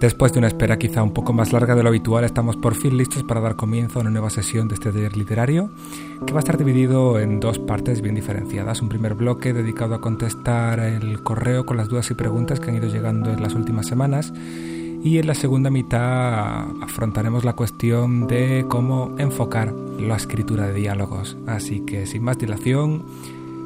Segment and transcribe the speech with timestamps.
[0.00, 2.96] Después de una espera quizá un poco más larga de lo habitual, estamos por fin
[2.96, 5.68] listos para dar comienzo a una nueva sesión de este taller literario,
[6.26, 8.80] que va a estar dividido en dos partes bien diferenciadas.
[8.80, 12.76] Un primer bloque dedicado a contestar el correo con las dudas y preguntas que han
[12.76, 14.32] ido llegando en las últimas semanas.
[15.04, 21.36] Y en la segunda mitad afrontaremos la cuestión de cómo enfocar la escritura de diálogos.
[21.46, 23.04] Así que sin más dilación,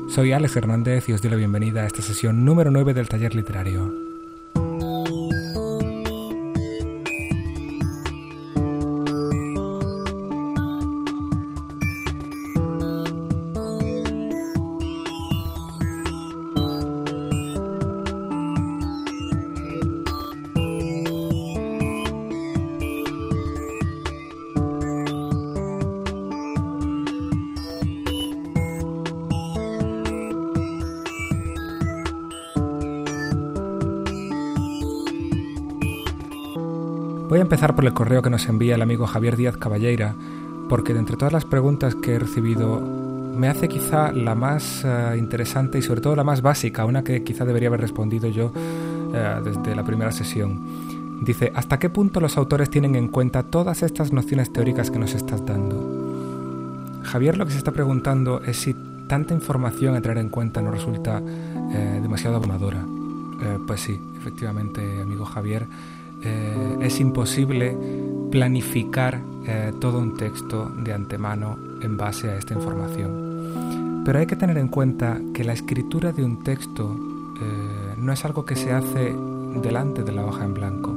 [0.09, 3.37] soy Alex Hernández y os doy la bienvenida a esta sesión número 9 del taller
[3.37, 4.04] literario.
[37.73, 40.15] Por el correo que nos envía el amigo Javier Díaz Caballeira,
[40.69, 45.17] porque de entre todas las preguntas que he recibido, me hace quizá la más eh,
[45.19, 48.53] interesante y sobre todo la más básica, una que quizá debería haber respondido yo
[49.15, 51.23] eh, desde la primera sesión.
[51.23, 55.15] Dice, ¿hasta qué punto los autores tienen en cuenta todas estas nociones teóricas que nos
[55.15, 57.01] estás dando?
[57.03, 58.77] Javier lo que se está preguntando es si
[59.09, 61.23] tanta información a tener en cuenta no resulta
[61.73, 62.85] eh, demasiado abrumadora.
[63.67, 65.67] pues sí, efectivamente, amigo Javier,
[66.25, 67.77] eh, es imposible
[68.31, 74.03] planificar eh, todo un texto de antemano en base a esta información.
[74.05, 76.97] Pero hay que tener en cuenta que la escritura de un texto
[77.41, 79.15] eh, no es algo que se hace
[79.63, 80.95] delante de la hoja en blanco.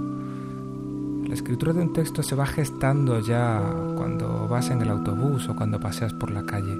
[1.27, 3.61] La escritura de un texto se va gestando ya
[3.97, 6.75] cuando vas en el autobús o cuando paseas por la calle.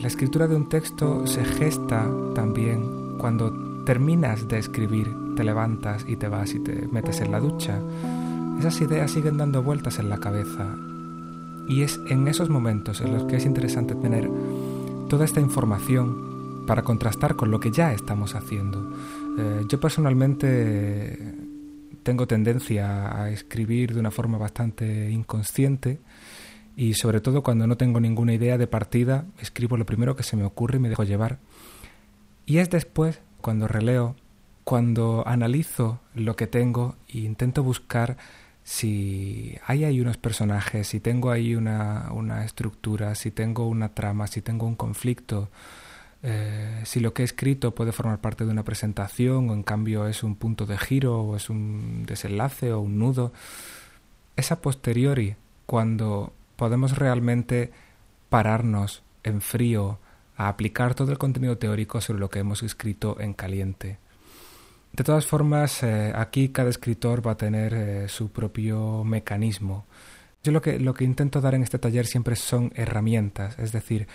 [0.00, 6.16] la escritura de un texto se gesta también cuando terminas de escribir, te levantas y
[6.16, 7.80] te vas y te metes en la ducha,
[8.58, 10.76] esas ideas siguen dando vueltas en la cabeza.
[11.68, 14.28] Y es en esos momentos en los que es interesante tener
[15.08, 18.92] toda esta información para contrastar con lo que ya estamos haciendo.
[19.38, 21.34] Eh, yo personalmente
[22.02, 26.00] tengo tendencia a escribir de una forma bastante inconsciente
[26.76, 30.36] y sobre todo cuando no tengo ninguna idea de partida, escribo lo primero que se
[30.36, 31.38] me ocurre y me dejo llevar.
[32.46, 34.16] Y es después cuando releo,
[34.64, 38.16] cuando analizo lo que tengo e intento buscar
[38.64, 44.26] si hay ahí unos personajes, si tengo ahí una, una estructura, si tengo una trama,
[44.28, 45.50] si tengo un conflicto,
[46.22, 50.06] eh, si lo que he escrito puede formar parte de una presentación o en cambio
[50.06, 53.32] es un punto de giro o es un desenlace o un nudo.
[54.36, 55.36] Es a posteriori
[55.66, 57.72] cuando podemos realmente
[58.28, 59.98] pararnos en frío,
[60.36, 63.98] a aplicar todo el contenido teórico sobre lo que hemos escrito en caliente.
[64.92, 69.86] De todas formas, eh, aquí cada escritor va a tener eh, su propio mecanismo.
[70.44, 74.06] Yo lo que, lo que intento dar en este taller siempre son herramientas, es decir,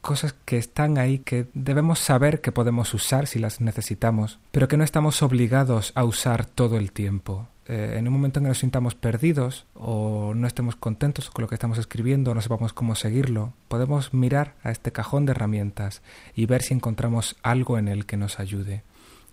[0.00, 4.76] cosas que están ahí que debemos saber que podemos usar si las necesitamos, pero que
[4.76, 7.48] no estamos obligados a usar todo el tiempo.
[7.68, 11.48] Eh, en un momento en que nos sintamos perdidos o no estemos contentos con lo
[11.48, 16.02] que estamos escribiendo o no sepamos cómo seguirlo, podemos mirar a este cajón de herramientas
[16.34, 18.82] y ver si encontramos algo en él que nos ayude.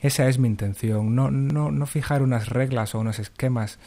[0.04, 3.80] Esa es mi intención, no, no, no fijar unas reglas o unos esquemas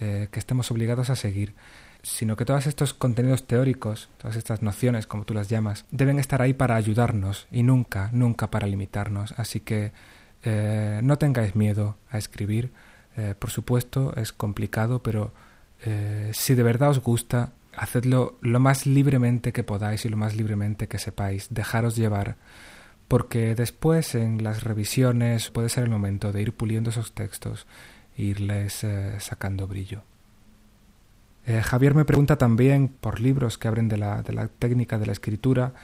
[0.00, 1.54] eh, que estemos obligados a seguir,
[2.02, 6.42] sino que todos estos contenidos teóricos, todas estas nociones, como tú las llamas, deben estar
[6.42, 9.32] ahí para ayudarnos y nunca, nunca para limitarnos.
[9.38, 9.92] Así que
[10.42, 12.70] eh, no tengáis miedo a escribir,
[13.16, 15.32] eh, por supuesto, es complicado, pero
[16.30, 20.86] si de verdad os gusta, hacedlo lo más libremente que podáis y lo más libremente
[20.86, 21.48] que sepáis.
[21.50, 22.36] Dejaros llevar,
[23.12, 27.66] porque después en las revisiones puede ser el momento de ir puliendo esos textos
[28.16, 30.02] e irles eh, sacando brillo.
[31.44, 35.74] Javier me pregunta también por libros que abren de la, de técnica de la escritura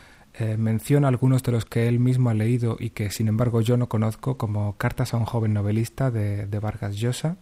[0.40, 3.76] eh, menciona algunos de los que él mismo ha leído y que sin embargo yo
[3.76, 7.38] no conozco, como Cartas a un joven novelista de, Vargas Llosa,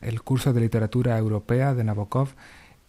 [0.00, 2.30] el curso de literatura europea de Nabokov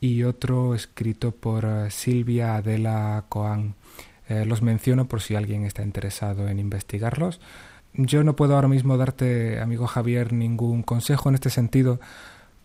[0.02, 3.76] y otro escrito por eh, Silvia Adela Coan.
[4.28, 7.40] Eh, los menciono por si alguien está interesado en investigarlos.
[7.94, 12.00] Yo no puedo ahora mismo darte, amigo Javier, ningún consejo en este sentido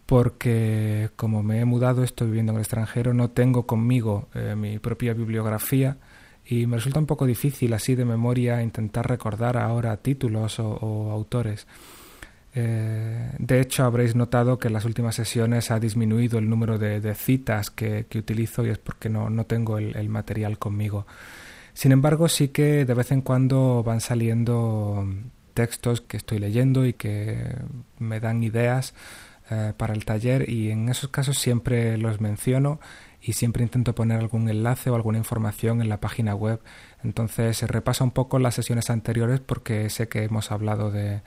[0.07, 4.27] porque como me he mudado, estoy viviendo en el extranjero, no tengo conmigo
[4.57, 5.99] mi propia bibliografía
[6.45, 11.67] y me resulta un poco difícil así de memoria intentar recordar ahora títulos o, autores.
[12.53, 17.15] Eh, de hecho, habréis notado que en las últimas sesiones ha disminuido el número de,
[17.15, 21.07] citas que, utilizo y es porque no, no tengo el, material conmigo.
[21.75, 25.07] Sin embargo, sí que de vez en cuando van saliendo
[25.55, 27.57] textos que estoy leyendo y que
[27.99, 28.95] me dan ideas
[29.51, 32.81] eh, para el taller y en esos casos siempre los menciono
[33.21, 36.61] y siempre intento poner algún enlace o alguna información en la página web.
[37.05, 41.23] Entonces repasa un poco las sesiones anteriores porque sé que hemos hablado de,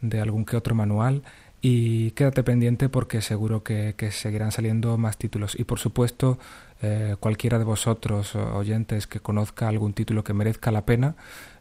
[0.00, 1.22] de algún que otro manual
[1.66, 5.58] y quédate pendiente porque seguro que, seguirán saliendo más títulos.
[5.58, 6.38] Y por supuesto,
[6.82, 11.16] eh, cualquiera de vosotros oyentes que conozca algún título que merezca la pena,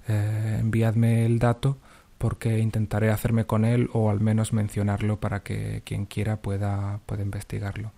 [0.07, 1.77] eh, enviadme el dato
[2.18, 7.21] porque intentaré hacerme con él o al menos mencionarlo para que quien quiera pueda, pueda
[7.21, 7.92] investigarlo.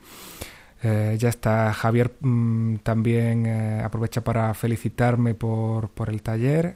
[0.83, 3.47] Eh, ya está, Javier mm, también
[3.83, 6.75] aprovecha para felicitarme por, por el taller.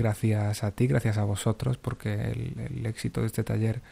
[0.00, 3.82] Gracias a ti, gracias a vosotros, porque el, éxito de este taller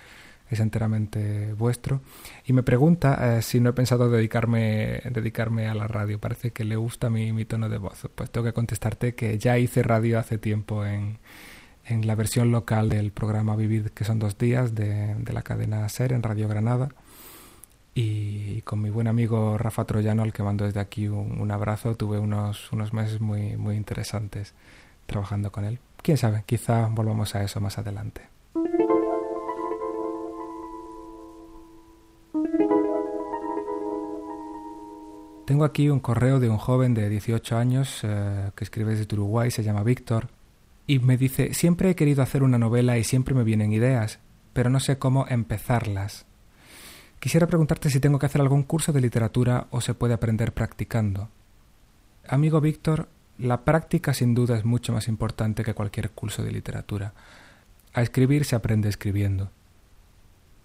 [0.51, 2.01] es enteramente vuestro.
[2.45, 6.19] Y me pregunta si no he pensado dedicarme, dedicarme a la radio.
[6.19, 8.09] Parece que le gusta mi, mi tono de voz.
[8.15, 11.19] Pues tengo que contestarte que ya hice radio hace tiempo en,
[11.89, 16.13] en la versión local del programa Vivir, que son dos días, de, la cadena SER
[16.13, 16.91] en Radio Granada.
[17.95, 22.19] Y con mi buen amigo Rafa Troyano, al que mando desde aquí un, abrazo, tuve
[22.19, 24.55] unos, unos meses muy, muy interesantes
[25.07, 25.81] trabajando con él.
[26.03, 28.23] Quién sabe, quizá volvamos a eso más adelante.
[35.49, 39.51] Tengo aquí un correo de un joven de 18 años eh, que escribe desde Uruguay,
[39.51, 40.29] se llama Víctor,
[40.87, 44.19] y me dice, siempre he querido hacer una novela y siempre me vienen ideas,
[44.53, 46.27] pero no sé cómo empezarlas.
[47.19, 51.31] Quisiera preguntarte si tengo que hacer algún curso de literatura o se puede aprender practicando.
[52.29, 53.09] Amigo Víctor,
[53.39, 57.15] la práctica sin duda es mucho más importante que cualquier curso de literatura.
[57.95, 59.51] A escribir se aprende escribiendo.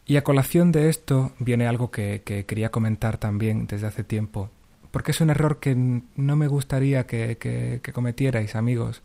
[0.06, 4.50] Y a colación de esto viene algo que, quería comentar también desde hace tiempo,
[4.92, 9.02] porque es un error que no me gustaría que, que cometierais, amigos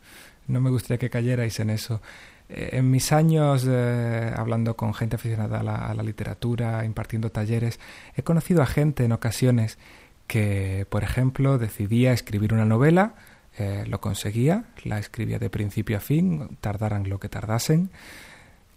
[0.48, 2.00] no me gustaría que cayerais en eso.
[2.48, 7.78] Eh, en mis años eh, hablando con gente aficionada a la, literatura, impartiendo talleres,
[8.16, 9.78] he conocido a gente en ocasiones
[10.26, 13.14] que, por ejemplo, decidía escribir una novela,
[13.58, 17.90] eh, lo conseguía, la escribía de principio a fin, tardaran lo que tardasen,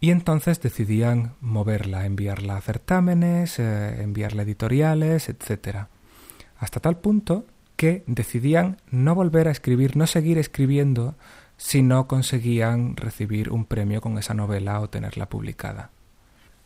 [0.02, 5.86] y entonces decidían moverla, enviarla a certámenes, enviarla a editoriales, etc.
[6.58, 7.46] Hasta tal punto
[7.78, 11.16] que decidían no volver a escribir, no seguir escribiendo
[11.58, 15.92] si no conseguían recibir un premio con esa novela o tenerla publicada.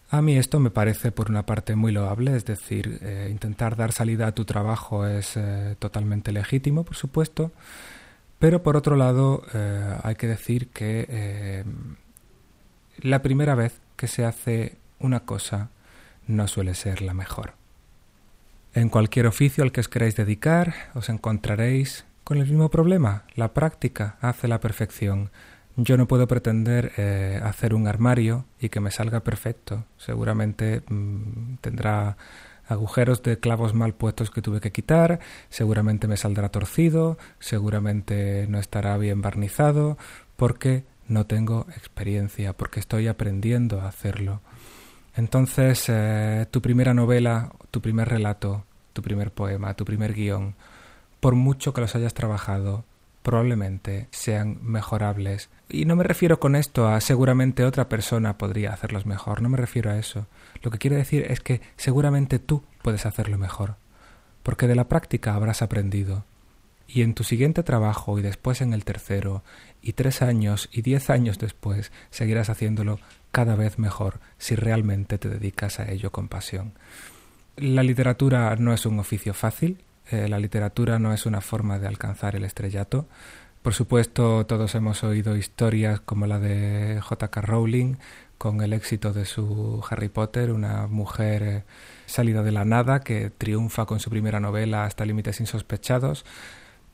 [0.09, 3.91] A mí esto me parece por una parte muy loable, es decir, eh, intentar dar
[3.91, 7.51] salida a tu trabajo es eh, totalmente legítimo, por supuesto,
[8.39, 11.65] pero por otro lado eh, hay que decir que
[13.00, 15.69] la primera vez que se hace una cosa
[16.27, 17.53] no suele ser la mejor.
[18.74, 23.53] En cualquier oficio al que os queráis dedicar os encontraréis con el mismo problema, la
[23.53, 25.30] práctica hace la perfección.
[25.77, 29.86] Yo no puedo pretender eh, hacer un armario y que me salga perfecto.
[29.97, 32.18] Seguramente mm, tendrá
[32.68, 35.19] agujeros de clavos mal puestos que tuve que quitar,
[35.50, 39.97] seguramente me saldrá torcido, seguramente no estará bien barnizado,
[40.36, 44.42] porque no tengo experiencia, porque estoy aprendiendo a hacerlo.
[45.16, 50.56] Entonces, eh, tu primera novela, tu primer relato, tu primer poema, tu primer guion,
[51.19, 52.83] por mucho que los hayas trabajado,
[53.26, 55.50] probablemente sean mejorables.
[55.68, 59.57] Y no me refiero con esto a seguramente otra persona podría hacerlos mejor, no me
[59.57, 60.28] refiero a eso.
[60.62, 63.78] Lo que quiero decir es que seguramente tú puedes hacerlo mejor,
[64.44, 66.24] porque de la práctica habrás aprendido.
[66.87, 69.44] Y en tu siguiente trabajo y después en el tercero,
[69.81, 72.99] y tres años y diez años después, seguirás haciéndolo
[73.31, 76.73] cada vez mejor si realmente te dedicas a ello con pasión.
[77.57, 79.80] La literatura no es un oficio fácil,
[80.11, 83.07] eh, la literatura no es una forma de alcanzar el estrellato.
[83.61, 87.42] Por supuesto, todos hemos oído historias como la de J.K.
[87.42, 87.95] Rowling,
[88.37, 91.63] con el éxito de su Harry Potter, una mujer eh,
[92.06, 96.25] salida de la nada que triunfa con su primera novela hasta límites insospechados.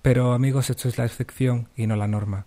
[0.02, 2.46] Pero amigos, esto es la excepción y no la norma.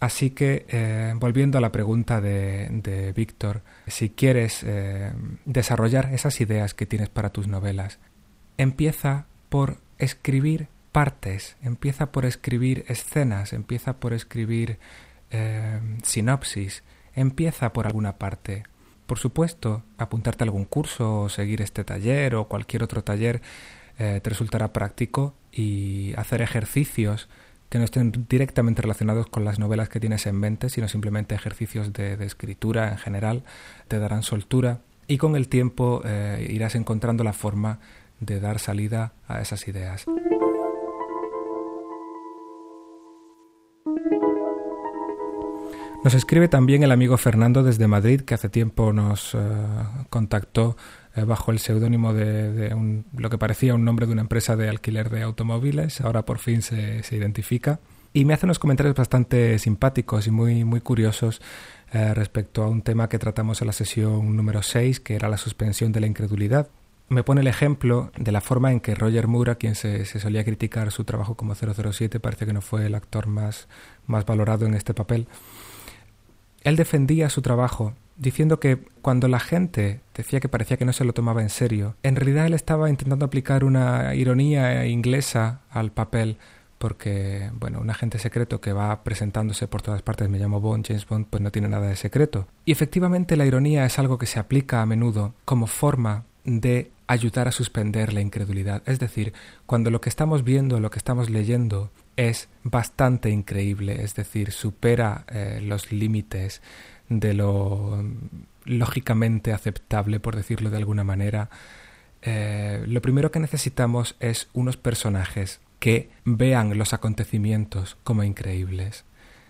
[0.00, 4.66] Así que, eh, volviendo a la pregunta de, Víctor, si quieres
[5.44, 8.00] desarrollar esas ideas que tienes para tus novelas,
[8.58, 14.78] empieza por escribir partes, empieza por escribir escenas, empieza por escribir
[15.30, 16.84] eh, sinopsis,
[17.14, 18.64] empieza por alguna parte.
[19.06, 23.40] Por supuesto, apuntarte a algún curso o seguir este taller o cualquier otro taller
[23.98, 27.28] eh, te resultará práctico y hacer ejercicios
[27.68, 31.92] que no estén directamente relacionados con las novelas que tienes en mente, sino simplemente ejercicios
[31.92, 33.44] de, escritura en general,
[33.88, 37.78] te darán soltura y con el tiempo eh, irás encontrando la forma
[38.20, 40.04] de dar salida a esas ideas.
[46.04, 49.38] Nos escribe también el amigo Fernando desde Madrid, que hace tiempo nos eh,
[50.10, 50.76] contactó
[51.14, 52.74] eh, bajo el seudónimo de,
[53.16, 56.00] lo que parecía un nombre de una empresa de alquiler de automóviles.
[56.00, 57.78] Ahora por fin se, identifica.
[58.12, 61.40] Y me hace unos comentarios bastante simpáticos y muy, muy curiosos
[61.92, 65.36] eh, respecto a un tema que tratamos en la sesión número 6, que era la
[65.36, 66.68] suspensión de la incredulidad.
[67.12, 70.90] Me pone el ejemplo de la forma en que Roger Moore, quien se, solía criticar
[70.90, 73.68] su trabajo como 007, parece que no fue el actor más,
[74.06, 75.28] más valorado en este papel.
[76.64, 81.04] Él defendía su trabajo diciendo que cuando la gente decía que parecía que no se
[81.04, 86.38] lo tomaba en serio, en realidad él estaba intentando aplicar una ironía inglesa al papel
[86.78, 91.06] porque, bueno, un agente secreto que va presentándose por todas partes, me llamo Bond, James
[91.06, 92.48] Bond, pues no tiene nada de secreto.
[92.64, 97.48] Y efectivamente la ironía es algo que se aplica a menudo como forma de ayudar
[97.48, 98.82] a suspender la incredulidad.
[98.86, 99.32] Es decir,
[99.66, 105.24] cuando lo que estamos viendo, lo que estamos leyendo es bastante increíble, es decir, supera
[105.28, 106.62] eh, los límites
[107.08, 108.04] de lo
[108.64, 111.50] lógicamente aceptable, por decirlo de alguna manera,
[112.22, 119.04] eh, lo primero que necesitamos es unos personajes que vean los acontecimientos como increíbles.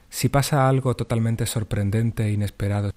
[0.09, 2.93] Si pasa algo totalmente sorprendente e inesperado,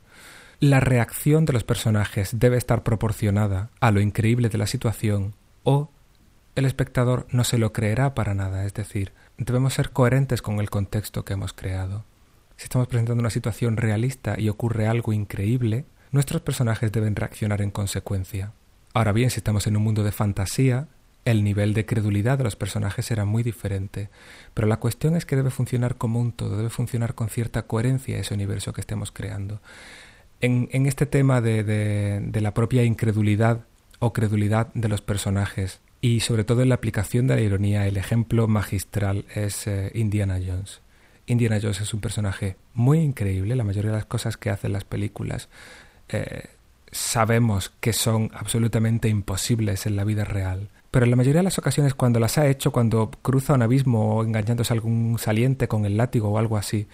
[0.60, 5.92] la reacción de los personajes debe estar proporcionada a lo increíble de la situación o
[6.56, 10.70] el espectador no se lo creerá para nada, es decir, debemos ser coherentes con el
[10.70, 12.06] contexto que hemos creado.
[12.56, 17.72] Si estamos presentando una situación realista y ocurre algo increíble, nuestros personajes deben reaccionar en
[17.72, 18.54] consecuencia.
[18.94, 20.88] Ahora bien, si estamos en un mundo de fantasía,
[21.26, 24.10] el nivel de credulidad de los personajes será muy diferente,
[24.54, 28.18] pero la cuestión es que debe funcionar como un todo, debe funcionar con cierta coherencia
[28.18, 29.60] ese universo que estemos creando.
[30.42, 33.66] En, este tema de, la propia incredulidad
[34.00, 37.98] o credulidad de los personajes y sobre todo en la aplicación de la ironía, el
[37.98, 40.82] ejemplo magistral es eh, Indiana Jones.
[41.26, 44.84] Indiana Jones es un personaje muy increíble, la mayoría de las cosas que hacen las
[44.84, 45.50] películas
[46.10, 46.50] eh,
[46.92, 51.60] sabemos que son absolutamente imposibles en la vida real pero en la mayoría de las
[51.60, 55.84] ocasiones cuando las ha hecho, cuando cruza un abismo o engañándose a algún saliente con
[55.84, 56.88] el látigo o algo así,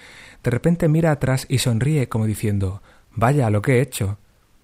[0.43, 2.81] de repente mira atrás y sonríe como diciendo
[3.15, 4.18] Vaya lo que he hecho.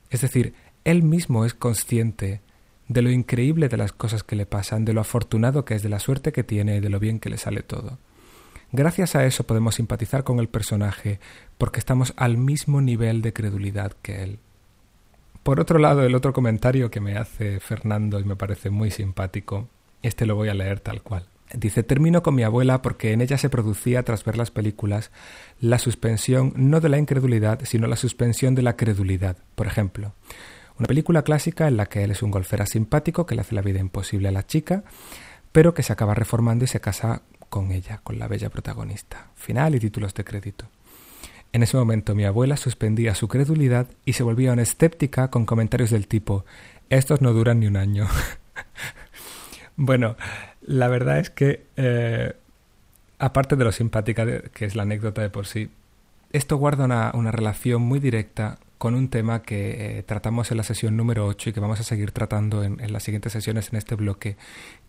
[0.10, 2.42] Es decir, él mismo es consciente
[2.88, 5.90] de lo increíble de las cosas que le pasan, de lo afortunado que es, de
[5.90, 7.98] la suerte que tiene, de lo bien que le sale todo.
[8.72, 11.20] Gracias a eso podemos simpatizar con el personaje
[11.58, 14.40] porque estamos al mismo nivel de credulidad que él.
[15.44, 19.70] Por otro lado, el otro comentario que me hace Fernando y me parece muy simpático,
[20.02, 21.26] este lo voy a leer tal cual.
[21.54, 25.12] Dice, termino con mi abuela porque en ella se producía, tras ver las películas,
[25.62, 29.38] la suspensión no de la incredulidad, sino la suspensión de la credulidad.
[29.56, 30.14] Por ejemplo,
[30.78, 33.62] una película clásica en la que él es un golfera simpático que le hace la
[33.62, 34.84] vida imposible a la chica,
[35.52, 39.32] pero que se acaba reformando y se casa con ella, con la bella protagonista.
[39.36, 40.66] Final y títulos de crédito.
[41.54, 45.92] En ese momento mi abuela suspendía su credulidad y se volvía una escéptica con comentarios
[45.92, 46.44] del tipo
[46.90, 48.08] estos no duran ni un año.
[49.76, 50.16] bueno,
[50.68, 52.34] la verdad es que, eh,
[53.18, 55.72] aparte de lo simpática que es la anécdota de por sí,
[56.32, 60.98] esto guarda una, relación muy directa con un tema que eh, tratamos en la sesión
[60.98, 64.36] número 8 y que vamos a seguir tratando en, las siguientes sesiones en este bloque,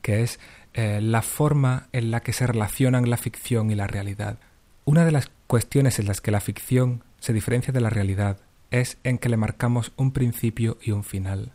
[0.02, 0.40] que es
[0.74, 4.38] eh, la forma en la que se relacionan la ficción y la realidad.
[4.84, 8.38] Una de las cuestiones en las que la ficción se diferencia de la realidad
[8.72, 11.52] es en que le marcamos un principio y un final.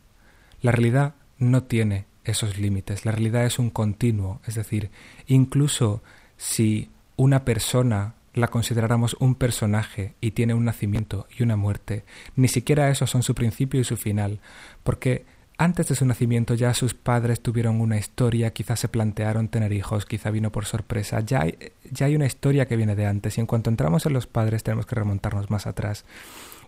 [0.62, 4.90] La realidad no tiene esos límites, la realidad es un continuo, es decir,
[5.28, 6.02] incluso
[6.38, 12.04] si una persona la consideráramos un personaje y tiene un nacimiento y una muerte,
[12.36, 14.40] ni siquiera esos son su principio y su final,
[14.84, 15.26] porque
[15.58, 20.06] antes de su nacimiento ya sus padres tuvieron una historia, quizás se plantearon tener hijos,
[20.06, 21.58] quizá vino por sorpresa, ya hay,
[21.92, 24.64] ya hay una historia que viene de antes y en cuanto entramos en los padres
[24.64, 26.06] tenemos que remontarnos más atrás.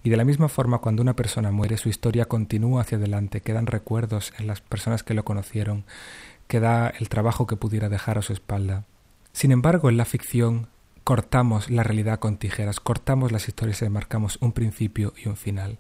[0.06, 3.66] Y de la misma forma, cuando una persona muere, su historia continúa hacia adelante, quedan
[3.66, 5.84] recuerdos en las personas que lo conocieron,
[6.48, 8.84] queda el trabajo que pudiera dejar a su espalda.
[9.34, 10.68] Sin embargo, en la ficción
[11.04, 15.80] cortamos la realidad con tijeras, cortamos las historias y marcamos un principio y un final.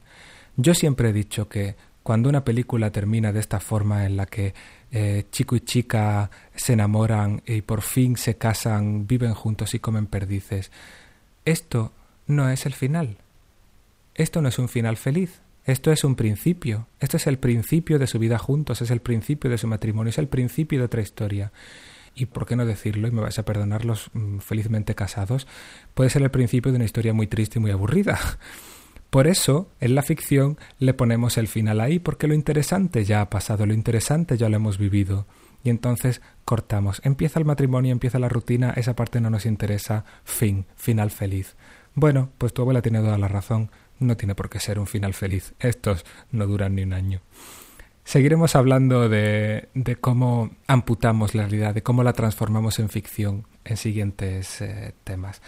[0.58, 4.55] Yo siempre he dicho que cuando una película termina de esta forma en la que
[4.91, 10.08] eh, chico y chica se enamoran y por fin se casan, viven juntos y comen
[10.08, 10.72] perdices,
[11.46, 11.91] esto
[12.25, 13.20] no es el final.
[14.15, 15.41] Esto no es un final feliz.
[15.65, 16.88] Esto es un principio.
[17.00, 20.17] Esto es el principio de su vida juntos, es el principio de su matrimonio, es
[20.17, 21.51] el principio de otra historia.
[22.15, 25.48] Y por qué no decirlo, y me vais a perdonar los mm, felizmente casados,
[25.93, 28.17] puede ser el principio de una historia muy triste y muy aburrida.
[29.10, 33.29] Por eso, en la ficción le ponemos el final ahí, porque lo interesante ya ha
[33.29, 35.25] pasado, lo interesante ya lo hemos vivido.
[35.63, 37.01] Y entonces cortamos.
[37.05, 41.55] Empieza el matrimonio, empieza la rutina, esa parte no nos interesa, fin, final feliz.
[41.93, 45.14] Bueno, pues tu abuela tiene toda la razón, no tiene por qué ser un final
[45.14, 45.54] feliz.
[45.60, 47.22] Estos no duran ni un año.
[48.06, 49.68] Seguiremos hablando de,
[50.00, 55.42] cómo amputamos la realidad, de cómo la transformamos en ficción en siguientes eh, temas.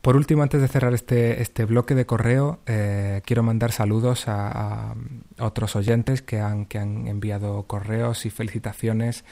[0.00, 4.94] Por último, antes de cerrar este, este bloque de correo, eh, quiero mandar saludos a,
[5.40, 9.24] otros oyentes que han, que han enviado correos y felicitaciones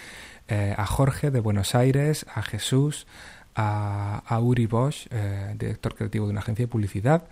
[0.48, 3.06] eh, a Jorge de Buenos Aires, a Jesús,
[3.54, 5.06] a, Uri Bosch,
[5.56, 7.28] director creativo de una agencia de publicidad,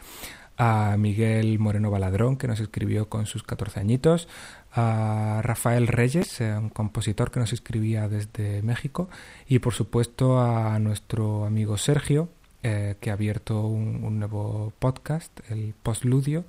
[0.63, 4.29] a Miguel Moreno Baladrón, que nos escribió con sus 14 añitos,
[4.73, 9.09] a Rafael Reyes, un compositor que nos escribía desde México,
[9.49, 12.29] y por supuesto a nuestro amigo Sergio,
[12.63, 16.45] eh, que ha abierto un, nuevo podcast, el Postludio,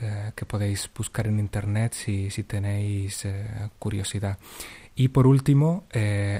[0.00, 4.38] eh, que podéis buscar en internet si, si tenéis eh, curiosidad.
[4.94, 5.82] Y por último,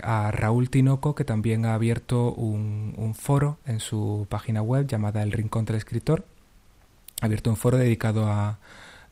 [0.04, 5.24] a Raúl Tinoco, que también ha abierto un, un, foro en su página web llamada
[5.24, 6.24] El Rincón del Escritor.
[7.21, 8.59] Abierto un foro dedicado a,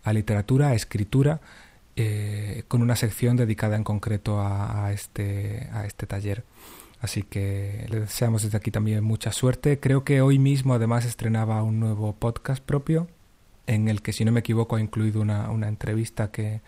[0.03, 1.41] a literatura, a escritura,
[2.69, 6.45] con una sección dedicada en concreto a, este, a este taller.
[7.01, 9.81] Así que le deseamos desde aquí también mucha suerte.
[9.81, 13.09] Creo que hoy mismo además estrenaba un nuevo podcast propio
[13.67, 16.61] en el que si no me equivoco ha incluido una, entrevista que,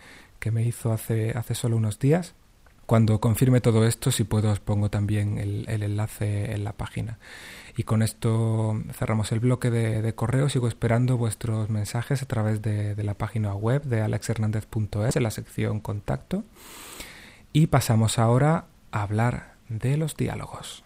[0.51, 2.35] me hizo hace, hace solo unos días.
[2.85, 7.17] Cuando confirme todo esto, si puedo, os pongo también el, enlace en la página.
[7.77, 10.47] Y con esto cerramos el bloque de, correo.
[10.49, 15.31] Sigo esperando vuestros mensajes a través de, de la página web de alexhernandez.es en la
[15.31, 16.43] sección contacto.
[17.51, 20.83] Y pasamos ahora a hablar de los diálogos.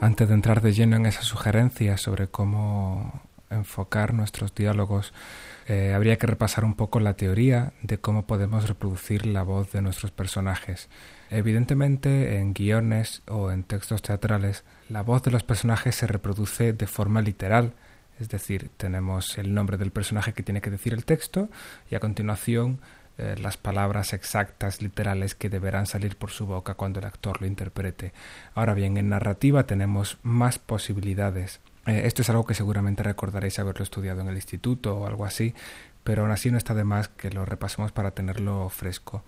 [0.00, 5.12] Antes de entrar de lleno en esas sugerencias sobre cómo enfocar nuestros diálogos,
[5.66, 9.82] eh, habría que repasar un poco la teoría de cómo podemos reproducir la voz de
[9.82, 10.88] nuestros personajes.
[11.30, 16.86] Evidentemente, en guiones o en textos teatrales, la voz de los personajes se reproduce de
[16.86, 17.72] forma literal,
[18.20, 21.48] es decir, tenemos el nombre del personaje que tiene que decir el texto
[21.90, 22.80] y a continuación
[23.16, 27.46] eh, las palabras exactas, literales que deberán salir por su boca cuando el actor lo
[27.46, 28.12] interprete.
[28.54, 31.60] Ahora bien, en narrativa tenemos más posibilidades.
[31.86, 35.54] Eh, esto es algo que seguramente recordaréis haberlo estudiado en el instituto o algo así,
[36.02, 39.24] pero aún así no está de más que lo repasemos para tenerlo fresco.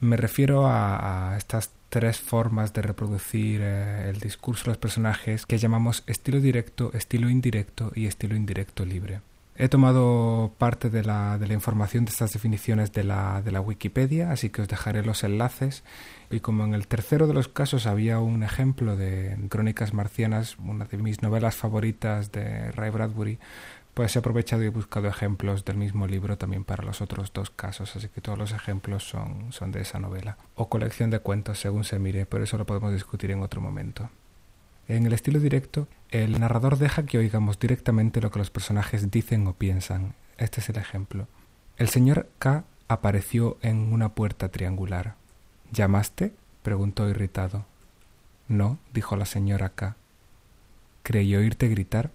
[0.00, 5.58] Me refiero a, estas tres formas de reproducir eh, el discurso de los personajes que
[5.58, 9.20] llamamos estilo directo, estilo indirecto y estilo indirecto libre.
[9.62, 13.60] He tomado parte de la, de la información de estas definiciones de la, de la,
[13.60, 15.84] Wikipedia, así que os dejaré los enlaces.
[16.30, 20.86] Y como en el tercero de los casos había un ejemplo de Crónicas Marcianas, una
[20.86, 23.38] de mis novelas favoritas de Ray Bradbury,
[23.92, 27.50] pues he aprovechado y he buscado ejemplos del mismo libro también para los otros dos
[27.50, 30.38] casos, así que todos los ejemplos son, son de esa novela.
[30.54, 34.08] O colección de cuentos, según se mire, pero eso lo podemos discutir en otro momento.
[34.90, 39.46] En el estilo directo, el narrador deja que oigamos directamente lo que los personajes dicen
[39.46, 40.16] o piensan.
[40.36, 41.28] Este es el ejemplo.
[41.76, 45.14] El señor K apareció en una puerta triangular.
[45.70, 46.34] ¿Llamaste?
[46.64, 47.66] preguntó irritado.
[48.48, 49.94] No, dijo la señora K.
[51.04, 52.10] Creí oírte gritar.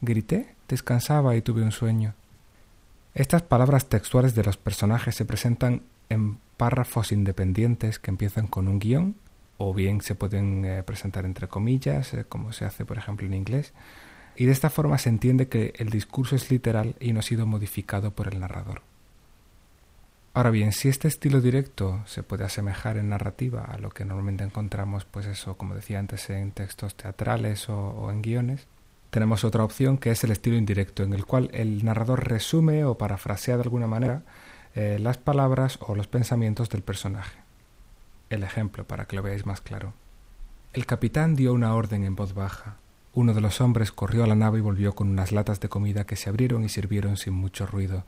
[0.00, 0.54] ¿Grité?
[0.68, 2.14] Descansaba y tuve un sueño.
[3.14, 8.78] Estas palabras textuales de los personajes se presentan en párrafos independientes que empiezan con un
[8.78, 9.16] guion
[9.58, 13.34] o bien se pueden eh, presentar entre comillas, eh, como se hace por ejemplo en
[13.34, 13.72] inglés,
[14.36, 17.46] y de esta forma se entiende que el discurso es literal y no ha sido
[17.46, 18.82] modificado por el narrador.
[20.32, 24.42] Ahora bien, si este estilo directo se puede asemejar en narrativa a lo que normalmente
[24.42, 28.66] encontramos, pues eso, como decía antes, en textos teatrales o en guiones,
[29.14, 32.98] tenemos otra opción que es el estilo indirecto, en el cual el narrador resume o
[32.98, 34.22] parafrasea de alguna manera
[34.74, 37.43] eh, las palabras o los pensamientos del personaje.
[38.30, 39.92] El ejemplo, para que lo veáis más claro.
[40.72, 42.76] El capitán dio una orden en voz baja.
[43.12, 46.04] Uno de los hombres corrió a la nave y volvió con unas latas de comida
[46.04, 48.04] que se abrieron y sirvieron sin mucho ruido.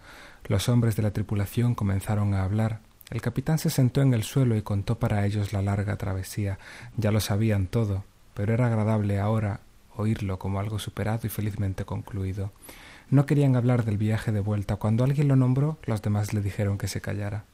[0.47, 2.81] Los hombres de la tripulación comenzaron a hablar.
[3.11, 6.59] El capitán se sentó en el suelo y contó para ellos la larga travesía.
[6.97, 9.61] Ya lo sabían todo, pero era agradable ahora
[9.95, 12.53] oírlo como algo superado y felizmente concluido.
[13.09, 14.75] No querían hablar del viaje de vuelta.
[14.77, 17.45] Cuando alguien lo nombró, los demás le dijeron que se callara.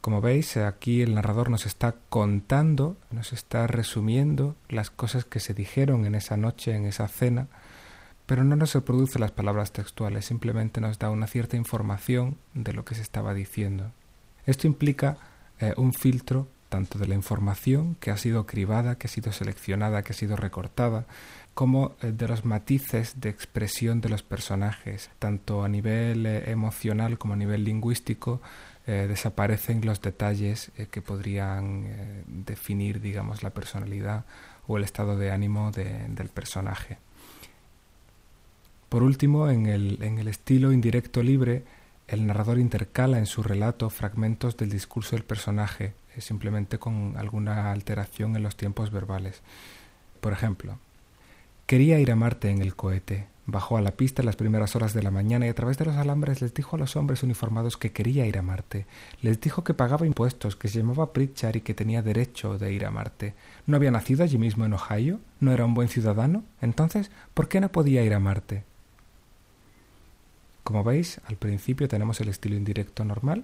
[0.00, 5.52] Como veis, aquí el narrador nos está contando, nos está resumiendo las cosas que se
[5.52, 7.48] dijeron en esa noche, en esa cena,
[8.24, 12.84] pero no nos reproduce las palabras textuales, simplemente nos da una cierta información de lo
[12.84, 13.92] que se estaba diciendo.
[14.46, 15.18] Esto implica
[15.58, 20.02] eh, un filtro tanto de la información que ha sido cribada, que ha sido seleccionada,
[20.02, 21.04] que ha sido recortada,
[21.52, 27.18] como eh, de los matices de expresión de los personajes, tanto a nivel eh, emocional
[27.18, 28.40] como a nivel lingüístico,
[28.86, 34.24] eh, desaparecen los detalles que podrían definir, digamos, la personalidad
[34.66, 36.98] o el estado de ánimo del personaje.
[38.88, 41.64] Por último, en el, en el estilo indirecto libre,
[42.08, 48.34] el narrador intercala en su relato fragmentos del discurso del personaje, simplemente con alguna alteración
[48.34, 49.42] en los tiempos verbales.
[50.20, 50.78] Por ejemplo,
[51.70, 53.28] Quería ir a Marte en el cohete.
[53.50, 55.84] Bajó a la pista en las primeras horas de la mañana y a través de
[55.84, 58.86] los alambres les dijo a los hombres uniformados que quería ir a Marte.
[59.22, 62.86] Les dijo que pagaba impuestos, que se llamaba Pritchard y que tenía derecho de ir
[62.86, 63.34] a Marte.
[63.66, 65.18] ¿No había nacido allí mismo en Ohio?
[65.40, 66.44] ¿No era un buen ciudadano?
[66.60, 68.62] Entonces, ¿por qué no podía ir a Marte?
[70.62, 73.42] Como veis, al principio tenemos el estilo indirecto normal,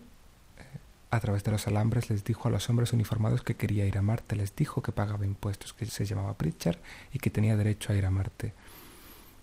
[1.11, 4.03] a través de los alambres les dijo a los hombres uniformados que quería ir a
[4.03, 6.79] Marte, les dijo que pagaba impuestos, que se llamaba Pritchard
[7.12, 8.53] y que tenía derecho a ir a Marte.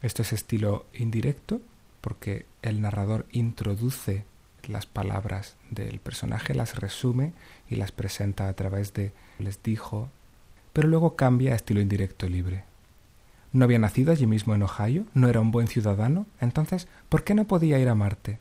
[0.03, 1.61] Esto es estilo indirecto
[2.01, 4.25] porque el narrador introduce
[4.67, 7.31] las palabras del personaje, las resume
[7.69, 10.09] y las presenta a través de les dijo,
[10.73, 12.65] pero luego cambia a estilo indirecto libre.
[13.53, 15.05] ¿No había nacido allí mismo en Ohio?
[15.13, 16.25] ¿No era un buen ciudadano?
[16.41, 18.39] Entonces, ¿por qué no podía ir a Marte?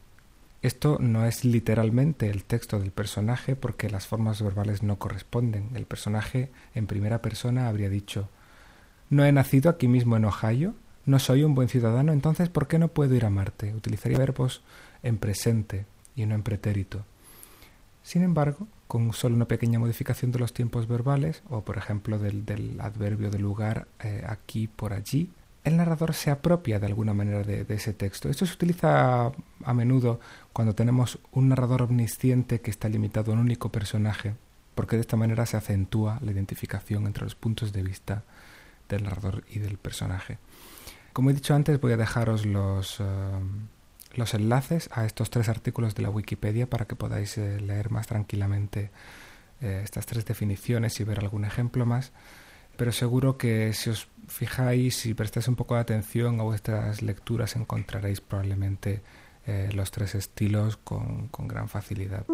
[0.62, 5.70] Esto no es literalmente el texto del personaje porque las formas verbales no corresponden.
[5.74, 8.28] El personaje en primera persona habría dicho
[9.10, 12.78] No he nacido aquí mismo en Ohio, no soy un buen ciudadano, entonces ¿por qué
[12.78, 13.74] no puedo ir a Marte?
[13.74, 14.62] Utilizaría verbos
[15.02, 17.04] en presente y no en pretérito.
[18.02, 22.78] Sin embargo, con solo una pequeña modificación de los tiempos verbales, o por ejemplo del,
[22.80, 25.30] adverbio de lugar eh, aquí por allí,
[25.64, 28.28] el narrador se apropia de alguna manera de, ese texto.
[28.28, 29.32] Esto se utiliza
[29.64, 30.18] a, menudo
[30.52, 34.34] cuando tenemos un narrador omnisciente que está limitado a un único personaje,
[34.74, 38.24] porque de esta manera se acentúa la identificación entre los puntos de vista
[38.88, 40.38] del narrador y del personaje.
[41.12, 43.04] Como he dicho antes, voy a dejaros los, eh,
[44.14, 48.06] los enlaces a estos tres artículos de la Wikipedia para que podáis eh, leer más
[48.06, 48.90] tranquilamente
[49.60, 52.12] eh, estas tres definiciones y ver algún ejemplo más
[52.76, 57.56] pero seguro que si os fijáis y prestáis un poco de atención a vuestras lecturas
[57.56, 59.02] encontraréis probablemente
[59.46, 62.24] eh, los tres estilos con, con gran facilidad.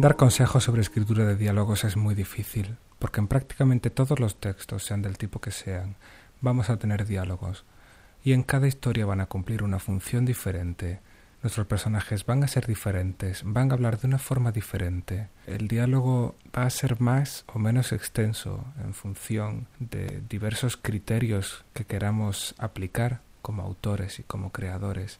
[0.00, 4.82] Dar consejos sobre escritura de diálogos es muy difícil, porque en prácticamente todos los textos,
[4.82, 5.96] sean del tipo que sean,
[6.40, 7.66] vamos a tener diálogos,
[8.24, 11.00] y en cada historia van a cumplir una función diferente,
[11.42, 15.28] Nuestros personajes van a ser diferentes, van a hablar de una forma diferente.
[15.46, 21.86] El diálogo va a ser más o menos extenso en función de diversos criterios que
[21.86, 25.18] queramos aplicar como autores y como creadores.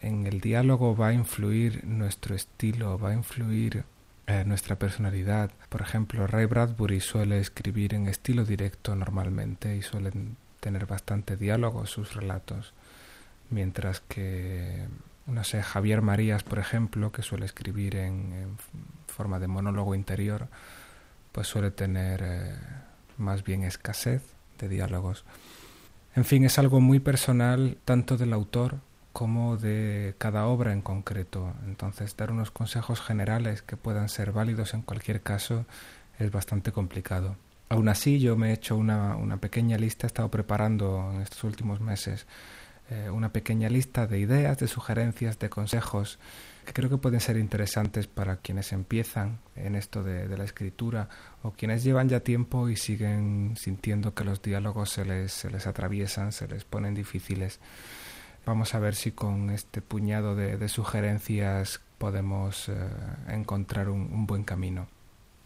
[0.00, 3.84] En el diálogo va a influir nuestro estilo, va a influir
[4.26, 5.50] eh, nuestra personalidad.
[5.68, 11.86] Por ejemplo, Ray Bradbury suele escribir en estilo directo normalmente y suelen tener bastante diálogo
[11.86, 12.72] sus relatos,
[13.50, 14.86] mientras que
[15.26, 18.56] no sé, Javier Marías, por ejemplo, que suele escribir en,
[19.06, 20.48] forma de monólogo interior,
[21.32, 22.54] pues suele tener eh,
[23.16, 24.22] más bien escasez
[24.58, 25.24] de diálogos.
[26.16, 28.78] En fin, es algo muy personal tanto del autor
[29.12, 31.52] como de cada obra en concreto.
[31.66, 35.66] Entonces, dar unos consejos generales que puedan ser válidos en cualquier caso
[36.18, 37.36] es bastante complicado.
[37.68, 41.44] Aún así, yo me he hecho una, una pequeña lista, he estado preparando en estos
[41.44, 42.26] últimos meses
[42.90, 46.18] eh, una pequeña lista de ideas, de sugerencias, de consejos
[46.66, 51.08] que creo que pueden ser interesantes para quienes empiezan en esto de, la escritura
[51.42, 55.68] o quienes llevan ya tiempo y siguen sintiendo que los diálogos se les, se les
[55.68, 57.60] atraviesan, se les ponen difíciles.
[58.46, 62.74] Vamos a ver si con este puñado de, sugerencias podemos eh,
[63.28, 64.88] encontrar un buen camino.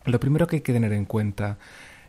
[0.05, 1.59] Lo primero que hay que tener en cuenta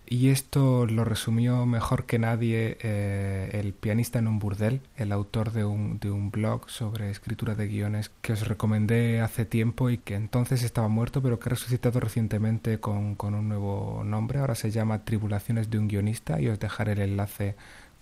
[0.07, 5.51] y esto lo resumió mejor que nadie eh, el pianista en un burdel, el autor
[5.51, 9.97] de un, de un blog sobre escritura de guiones que os recomendé hace tiempo y
[9.97, 14.39] que entonces estaba muerto, pero que ha resucitado recientemente con, con un nuevo nombre.
[14.39, 17.55] Ahora se llama Tribulaciones de un guionista y os dejaré el enlace,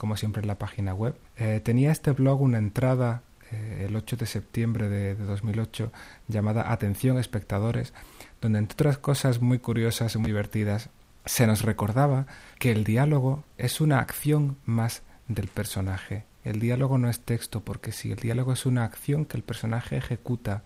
[0.03, 1.15] como siempre, en la página web.
[1.37, 5.93] Eh, tenía este blog una entrada eh, el 8 de septiembre de, de 2008
[6.27, 7.93] llamada Atención espectadores,
[8.41, 10.89] donde entre otras cosas muy curiosas y muy divertidas
[11.23, 12.25] se nos recordaba
[12.59, 16.25] que el diálogo es una acción más del personaje.
[16.43, 19.95] El diálogo no es texto porque si el diálogo es una acción que el personaje
[19.95, 20.63] ejecuta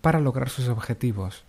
[0.00, 1.44] para lograr sus objetivos.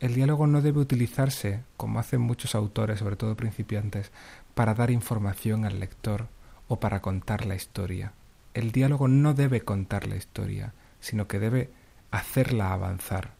[0.00, 4.10] El diálogo no debe utilizarse, como hacen muchos autores, sobre todo principiantes,
[4.54, 6.28] para dar información al lector
[6.68, 8.12] o para contar la historia.
[8.54, 11.70] El diálogo no debe contar la historia, sino que debe
[12.10, 13.32] hacerla avanzar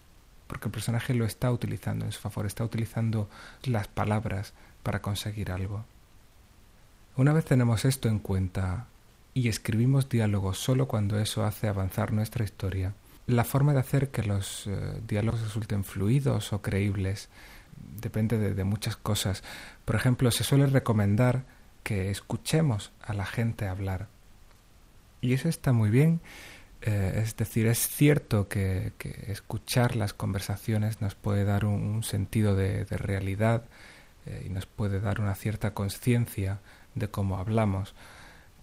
[0.47, 3.29] porque el personaje lo está utilizando en su favor, está utilizando
[3.65, 5.85] las palabras para conseguir algo.
[7.17, 8.87] Una vez tenemos esto en cuenta
[9.33, 12.95] y escribimos diálogos solo cuando eso hace avanzar nuestra historia,
[13.27, 17.29] la forma de hacer que los eh, diálogos resulten fluidos o creíbles
[18.01, 19.43] depende de, muchas cosas.
[19.85, 21.45] Por ejemplo, se suele recomendar
[21.83, 24.09] que escuchemos a la gente hablar.
[25.21, 26.21] Y eso está muy bien.
[26.83, 28.93] Eh, es decir, es cierto que,
[29.27, 33.65] escuchar las conversaciones nos puede dar un, sentido de, realidad
[34.27, 36.61] eh, y nos puede dar una cierta conciencia
[36.95, 37.95] de cómo hablamos.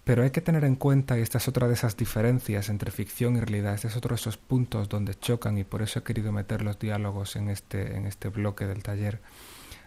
[0.04, 3.36] Pero hay que tener en cuenta, y esta es otra de esas diferencias entre ficción
[3.36, 6.32] y realidad, este es otro de esos puntos donde chocan y por eso he querido
[6.32, 9.20] meter los diálogos en este, en este bloque del taller,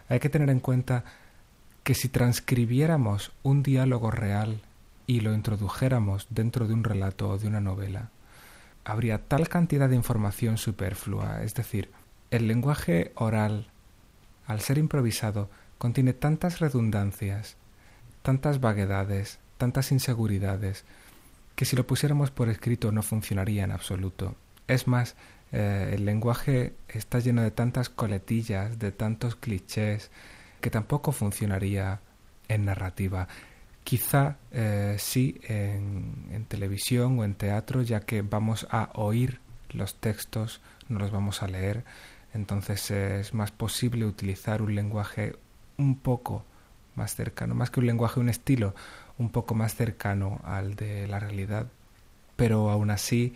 [0.08, 1.04] hay que tener en cuenta
[1.84, 4.62] que si transcribiéramos un diálogo real
[5.06, 8.10] y lo introdujéramos dentro de un relato o de una novela,
[8.84, 11.90] habría tal cantidad de información superflua, es decir,
[12.30, 13.68] el lenguaje oral,
[14.46, 17.56] al ser improvisado, contiene tantas redundancias,
[18.22, 20.84] tantas vaguedades, tantas inseguridades,
[21.54, 24.36] que si lo pusiéramos por escrito no funcionaría en absoluto.
[24.68, 25.16] Es más,
[25.52, 30.10] eh, el lenguaje está lleno de tantas coletillas, de tantos clichés,
[30.60, 32.00] que tampoco funcionaría
[32.48, 33.28] en narrativa.
[33.84, 39.40] Quizá eh, sí en, en televisión o en teatro, ya que vamos a oír
[39.70, 41.84] los textos, no los vamos a leer,
[42.34, 45.36] entonces es más posible utilizar un lenguaje
[45.78, 46.44] un poco
[46.94, 48.74] más cercano, más que un lenguaje, un estilo
[49.18, 51.66] un poco más cercano al de la realidad.
[52.36, 53.34] Pero aún así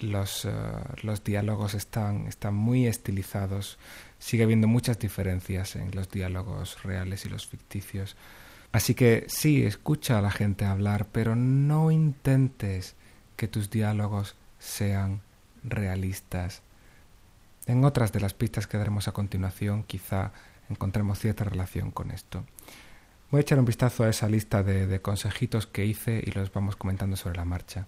[0.00, 0.50] los, eh,
[1.02, 3.78] los diálogos están, están muy estilizados.
[4.18, 8.16] Sigue habiendo muchas diferencias en los diálogos reales y los ficticios.
[8.72, 12.96] Así que sí, escucha a la gente hablar, pero no intentes
[13.36, 15.22] que tus diálogos sean
[15.64, 16.62] realistas.
[17.66, 20.32] En otras de las pistas que daremos a continuación quizá
[20.68, 22.44] encontremos cierta relación con esto.
[23.30, 26.76] Voy a echar un vistazo a esa lista de, consejitos que hice y los vamos
[26.76, 27.86] comentando sobre la marcha.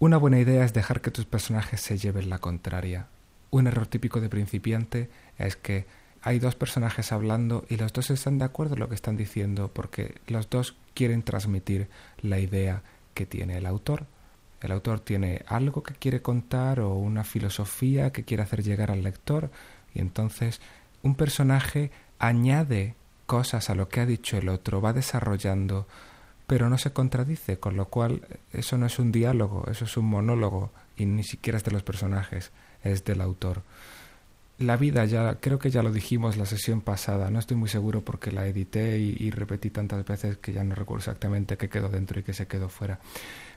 [0.00, 3.06] Una buena idea es dejar que tus personajes se lleven la contraria.
[3.50, 5.86] Un error típico de principiante es que
[6.22, 9.70] hay dos personajes hablando y los dos están de acuerdo en lo que están diciendo
[9.72, 11.88] porque los dos quieren transmitir
[12.20, 12.82] la idea
[13.14, 14.06] que tiene el autor.
[14.60, 19.04] El autor tiene algo que quiere contar o una filosofía que quiere hacer llegar al
[19.04, 19.52] lector
[19.94, 20.60] y entonces
[21.02, 22.96] un personaje añade
[23.36, 25.88] a lo que ha dicho el otro, va desarrollando,
[26.46, 30.06] pero no se contradice, con lo cual eso no es un diálogo, eso es un
[30.06, 32.52] monólogo y ni siquiera es de los personajes,
[32.84, 33.62] es del autor.
[34.58, 38.02] La vida ya, creo que ya lo dijimos la sesión pasada, no estoy muy seguro
[38.02, 42.20] porque la edité y, repetí tantas veces que ya no recuerdo exactamente qué quedó dentro
[42.20, 43.00] y qué se quedó fuera.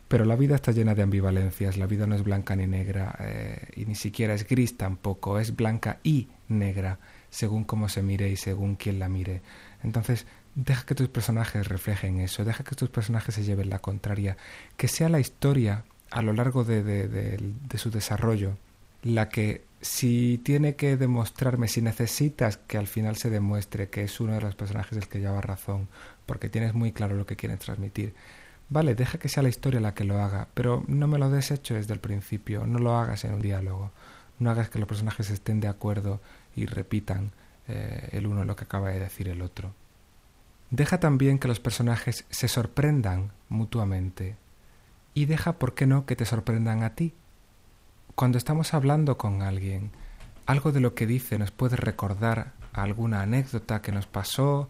[0.07, 3.67] Pero la vida está llena de ambivalencias, la vida no es blanca ni negra eh,
[3.75, 6.97] y ni siquiera es gris tampoco, es blanca y negra
[7.29, 9.41] según cómo se mire y según quién la mire.
[9.83, 14.37] Entonces, deja que tus personajes reflejen eso, deja que tus personajes se lleven la contraria,
[14.75, 18.57] que sea la historia a lo largo de, de, su desarrollo
[19.03, 24.19] la que si tiene que demostrarme, si necesitas que al final se demuestre que es
[24.19, 25.87] uno de los personajes el que lleva razón,
[26.25, 28.15] porque tienes muy claro lo que quieres transmitir,
[28.69, 31.51] vale, deja que sea la historia la que lo haga, pero no me lo des
[31.51, 33.91] hecho desde el principio, no lo hagas en un diálogo,
[34.39, 36.19] no hagas que los personajes estén de acuerdo
[36.55, 37.31] y repitan
[37.67, 39.73] eh, el uno lo que acaba de decir el otro.
[40.69, 44.35] Deja también que los personajes se sorprendan mutuamente
[45.13, 47.13] y deja, ¿por qué no?, que te sorprendan a ti.
[48.15, 49.91] Cuando estamos hablando con alguien,
[50.45, 54.69] algo de lo que dice nos puede recordar alguna anécdota que nos pasó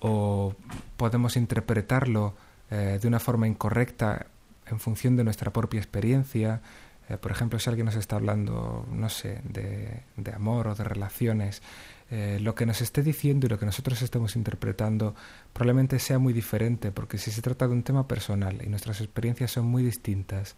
[0.00, 0.54] o
[0.96, 2.34] podemos interpretarlo
[2.70, 4.26] eh, de una forma incorrecta
[4.66, 6.60] en función de nuestra propia experiencia
[7.08, 10.84] eh, por ejemplo, si alguien nos está hablando, no sé, de, de amor o de
[10.84, 11.62] relaciones,
[12.08, 15.16] eh, lo que nos esté diciendo y lo que nosotros estemos interpretando
[15.52, 19.50] probablemente sea muy diferente, porque si se trata de un tema personal y nuestras experiencias
[19.50, 20.54] son muy distintas,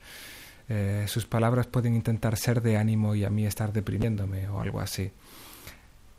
[0.68, 4.80] eh, sus palabras pueden intentar ser de ánimo y a mí estar deprimiéndome o algo
[4.80, 5.10] así.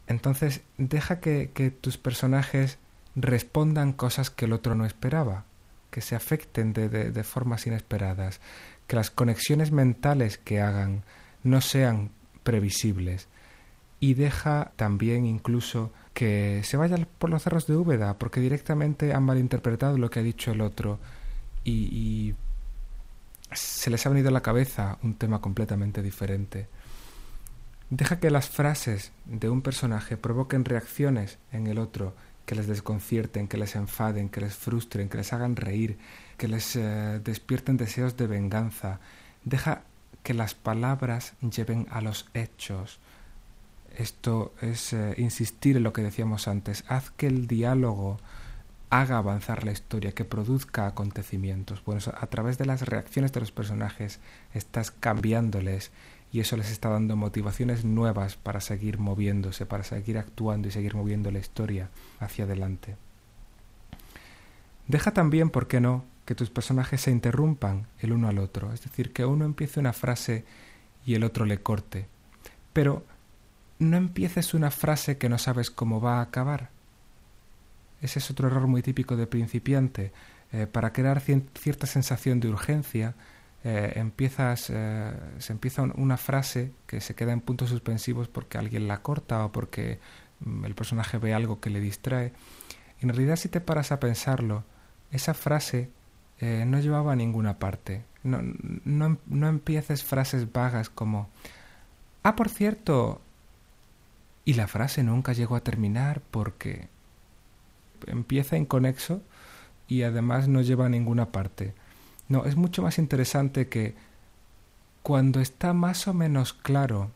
[0.08, 1.48] Entonces, deja que,
[1.80, 2.80] tus personajes
[3.16, 5.46] respondan cosas que el otro no esperaba,
[5.92, 8.42] que se afecten de, de formas inesperadas,
[8.88, 11.04] que las conexiones mentales que hagan
[11.44, 12.10] no sean
[12.42, 13.28] previsibles
[14.00, 19.24] y deja también incluso que se vayan por los cerros de Úbeda porque directamente han
[19.24, 21.00] malinterpretado lo que ha dicho el otro
[21.64, 22.36] y, y
[23.52, 26.68] se les ha venido a la cabeza un tema completamente diferente.
[27.90, 32.14] Deja que las frases de un personaje provoquen reacciones en el otro
[32.46, 35.98] que les desconcierten, que les enfaden, que les frustren, que les hagan reír,
[36.38, 39.00] que les eh, despierten deseos de venganza.
[39.44, 39.84] Deja
[40.24, 43.00] que las palabras lleven a los hechos,
[44.00, 46.86] Esto es eh, insistir en lo que decíamos antes.
[46.88, 48.18] Haz que el diálogo
[48.90, 51.84] haga avanzar la historia, que produzca acontecimientos.
[51.84, 54.22] Bueno, a través de las reacciones de los personajes
[54.54, 55.92] estás cambiándoles
[56.32, 60.96] y eso les está dando motivaciones nuevas para seguir moviéndose, para seguir actuando y seguir
[60.96, 61.90] moviendo la historia
[62.22, 62.96] hacia adelante.
[64.88, 68.82] Deja también, ¿por qué no?, que tus personajes se interrumpan el uno al otro, es
[68.82, 70.46] decir, que uno empiece una frase
[71.06, 72.08] y el otro le corte.
[72.72, 73.04] Pero
[73.80, 76.70] no empieces una frase que no sabes cómo va a acabar.
[78.02, 80.12] Ese es otro error muy típico de principiante.
[80.52, 83.16] Eh, para crear cierta sensación de urgencia,
[83.64, 88.88] eh, empiezas, eh, se empieza una frase que se queda en puntos suspensivos porque alguien
[88.88, 90.00] la corta o porque
[90.42, 92.34] mm, el personaje ve algo que le distrae.
[93.02, 94.64] en realidad, si te paras a pensarlo,
[95.12, 95.90] esa frase
[96.42, 98.04] no llevaba a ninguna parte.
[98.24, 98.40] No,
[98.86, 101.30] no, no empieces frases vagas como
[102.24, 103.22] Ah, por cierto.
[104.50, 106.88] Y la frase nunca llegó a terminar porque
[108.08, 109.22] empieza inconexo
[109.88, 111.76] y además no lleva a ninguna parte.
[112.30, 113.94] No, es mucho más interesante que
[115.04, 117.12] cuando está más o menos claro,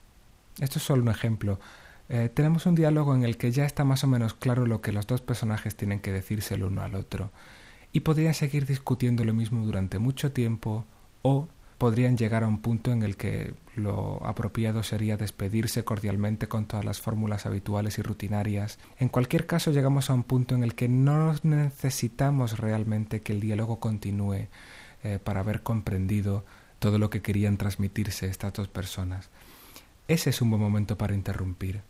[0.60, 1.60] esto es solo un ejemplo,
[2.08, 4.92] eh, tenemos un diálogo en el que ya está más o menos claro lo que
[4.92, 7.32] los dos personajes tienen que decirse el uno al otro
[7.92, 10.86] y podrían seguir discutiendo lo mismo durante mucho tiempo
[11.24, 11.48] o
[11.84, 16.86] podrían llegar a un punto en el que lo apropiado sería despedirse cordialmente con todas
[16.86, 18.80] las fórmulas habituales y rutinarias.
[19.00, 23.42] En cualquier caso llegamos a un punto en el que no necesitamos realmente que el
[23.42, 24.48] diálogo continúe
[25.04, 26.46] eh, para haber comprendido
[26.80, 29.30] todo lo que querían transmitirse estas dos personas.
[30.08, 31.82] Ese es un buen momento para interrumpir.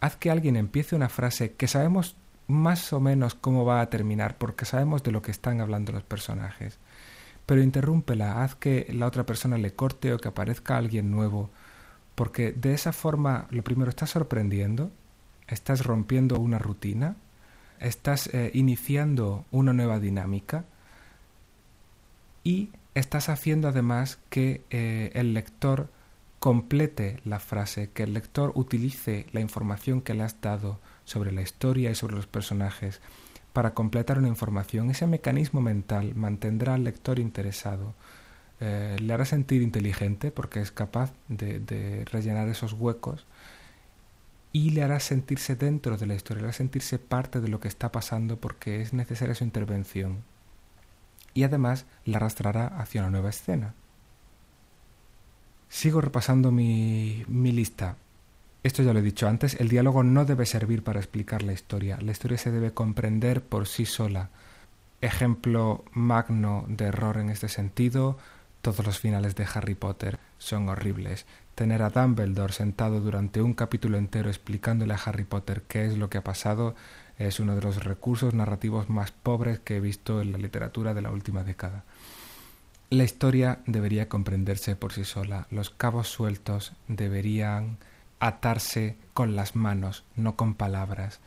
[0.00, 2.16] Haz que alguien empiece una frase que sabemos
[2.48, 6.02] más o menos cómo va a terminar, porque sabemos de lo que están hablando los
[6.02, 6.80] personajes.
[7.48, 11.48] Pero interrúmpela, haz que la otra persona le corte o que aparezca alguien nuevo,
[12.14, 14.90] porque de esa forma, lo primero, estás sorprendiendo,
[15.46, 17.16] estás rompiendo una rutina,
[17.80, 20.66] estás eh, iniciando una nueva dinámica
[22.44, 25.88] y estás haciendo además que eh, el lector
[26.40, 31.40] complete la frase, que el lector utilice la información que le has dado sobre la
[31.40, 33.00] historia y sobre los personajes
[33.58, 34.88] para completar una información.
[34.88, 37.92] Ese mecanismo mental mantendrá al lector interesado,
[38.60, 43.26] eh, le hará sentir inteligente porque es capaz de, de rellenar esos huecos
[44.52, 47.66] y le hará sentirse dentro de la historia, le hará sentirse parte de lo que
[47.66, 50.18] está pasando porque es necesaria su intervención.
[51.34, 53.74] Y además la arrastrará hacia una nueva escena.
[55.68, 57.96] Sigo repasando mi, mi lista.
[58.62, 61.98] Esto ya lo he dicho antes, el diálogo no debe servir para explicar la historia,
[62.00, 64.30] la historia se debe comprender por sí sola.
[65.00, 68.18] Ejemplo magno de error en este sentido,
[68.60, 71.24] todos los finales de Harry Potter son horribles.
[71.54, 76.10] Tener a Dumbledore sentado durante un capítulo entero explicándole a Harry Potter qué es lo
[76.10, 76.74] que ha pasado
[77.18, 81.02] es uno de los recursos narrativos más pobres que he visto en la literatura de
[81.02, 81.84] la última década.
[82.90, 87.78] La historia debería comprenderse por sí sola, los cabos sueltos deberían
[88.20, 91.20] atarse con las manos, no con palabras.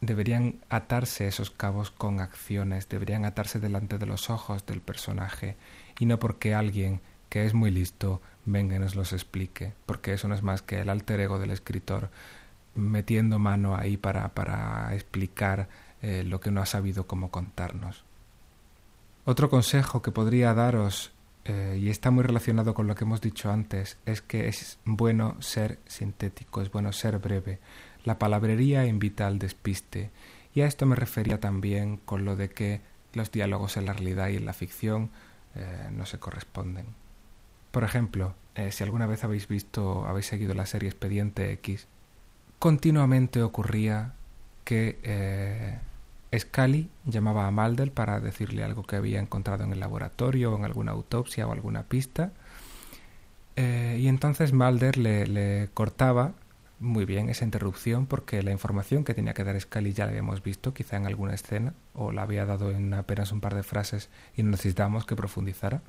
[0.00, 5.56] Deberían atarse esos cabos con acciones, deberían atarse delante de los ojos del personaje,
[5.98, 10.26] y no porque alguien que es muy listo venga y nos los explique, porque eso
[10.28, 12.10] no es más que el alter ego del escritor
[12.74, 15.68] metiendo mano ahí para, para explicar
[16.02, 18.04] eh, lo que no ha sabido cómo contarnos.
[19.24, 21.12] Otro consejo que podría daros,
[21.44, 25.36] eh, y está muy relacionado con lo que hemos dicho antes, es que es bueno
[25.40, 27.58] ser sintético, es bueno ser breve.
[28.04, 30.10] La palabrería invita al despiste,
[30.54, 32.80] y a esto me refería también con lo de que
[33.14, 35.10] los diálogos en la realidad y en la ficción
[35.54, 36.86] eh, no se corresponden.
[37.70, 41.86] Por ejemplo, eh, si alguna vez habéis visto, habéis seguido la serie Expediente X,
[42.58, 44.14] continuamente ocurría
[44.64, 44.98] que
[46.36, 50.64] Scully llamaba a Mulder para decirle algo que había encontrado en el laboratorio o en
[50.64, 52.32] alguna autopsia o alguna pista.
[53.56, 56.34] Eh, y entonces Mulder le, cortaba
[56.78, 60.42] muy bien esa interrupción porque la información que tenía que dar Scully ya la habíamos
[60.42, 64.08] visto quizá en alguna escena o la había dado en apenas un par de frases
[64.36, 65.82] y no necesitábamos que profundizara.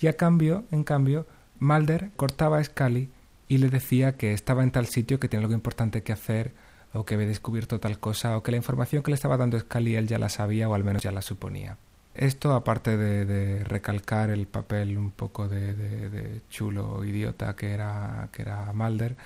[0.00, 1.26] Y a cambio, en cambio,
[1.60, 3.10] Mulder cortaba a Scully
[3.48, 6.52] y le decía que estaba en tal sitio que tenía algo importante que hacer
[6.92, 9.96] o que había descubierto tal cosa, o que la información que le estaba dando Scully
[9.96, 11.76] él ya la sabía o al menos ya la suponía.
[12.14, 18.42] Esto, aparte de, recalcar el papel un poco de, de, chulo idiota que era, que
[18.42, 19.16] era Mulder,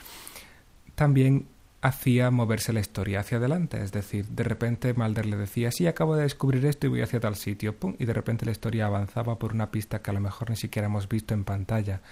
[0.95, 1.47] también
[1.81, 3.83] hacía moverse la historia hacia adelante.
[3.83, 7.21] Es decir, de repente Mulder le decía, sí, acabo de descubrir esto y voy hacia
[7.21, 10.21] tal sitio, pum, y de repente la historia avanzaba por una pista que a lo
[10.21, 12.03] mejor ni siquiera hemos visto en pantalla.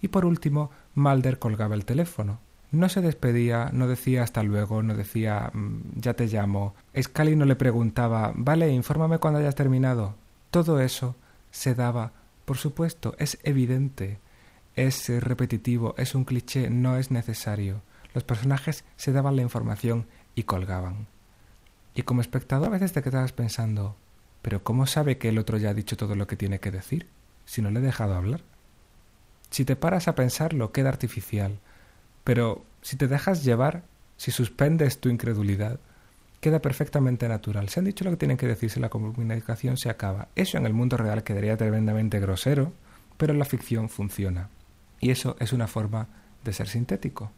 [0.00, 2.40] Y por último, Mulder colgaba el teléfono
[2.72, 6.74] No se despedía, no decía hasta luego, no decía mm, ya te llamo.
[7.00, 10.16] Scully no le preguntaba vale, infórmame cuando hayas terminado.
[10.50, 11.14] Todo eso
[11.50, 12.12] se daba,
[12.46, 14.18] por supuesto, es evidente,
[14.74, 17.82] es repetitivo, es un cliché, no es necesario.
[18.14, 21.06] Los personajes se daban la información y colgaban.
[21.94, 23.96] Y como espectador a veces te quedabas pensando,
[24.40, 27.06] pero ¿cómo sabe que el otro ya ha dicho todo lo que tiene que decir?
[27.44, 28.40] Si no le he dejado hablar.
[29.50, 31.60] Si te paras a pensarlo, queda artificial.
[32.24, 33.84] Pero si te dejas llevar,
[34.16, 35.80] si suspendes tu incredulidad,
[36.40, 37.68] queda perfectamente natural.
[37.68, 40.28] Se han dicho lo que tienen que decirse, la comunicación se acaba.
[40.34, 42.72] Eso en el mundo real quedaría tremendamente grosero,
[43.16, 44.48] pero en la ficción funciona.
[45.00, 46.08] Y eso es una forma
[46.44, 47.30] de ser sintético.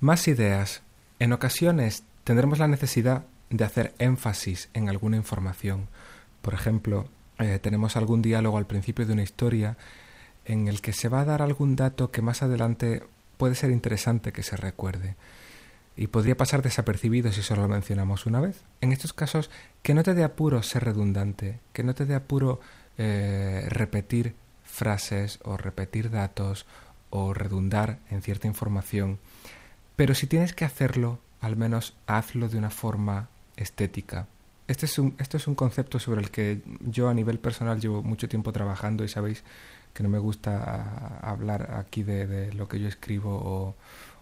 [0.00, 0.82] Más ideas.
[1.18, 5.88] En ocasiones tendremos la necesidad de hacer énfasis en alguna información.
[6.40, 7.08] Por ejemplo,
[7.38, 9.76] eh, tenemos algún diálogo al principio de una historia
[10.44, 13.02] en el que se va a dar algún dato que más adelante
[13.36, 15.16] puede ser interesante que se recuerde
[15.96, 18.62] y podría pasar desapercibido si solo lo mencionamos una vez.
[18.80, 19.50] En estos casos,
[19.82, 22.60] que no te dé apuro ser redundante, que no te dé apuro
[22.98, 26.66] eh, repetir frases o repetir datos
[27.10, 29.18] o redundar en cierta información,
[29.96, 34.26] pero si tienes que hacerlo, al menos hazlo de una forma estética.
[34.68, 38.02] Este es un, esto es un concepto sobre el que yo a nivel personal llevo
[38.02, 39.44] mucho tiempo trabajando y sabéis
[39.92, 43.74] que no me gusta hablar aquí de, lo que yo escribo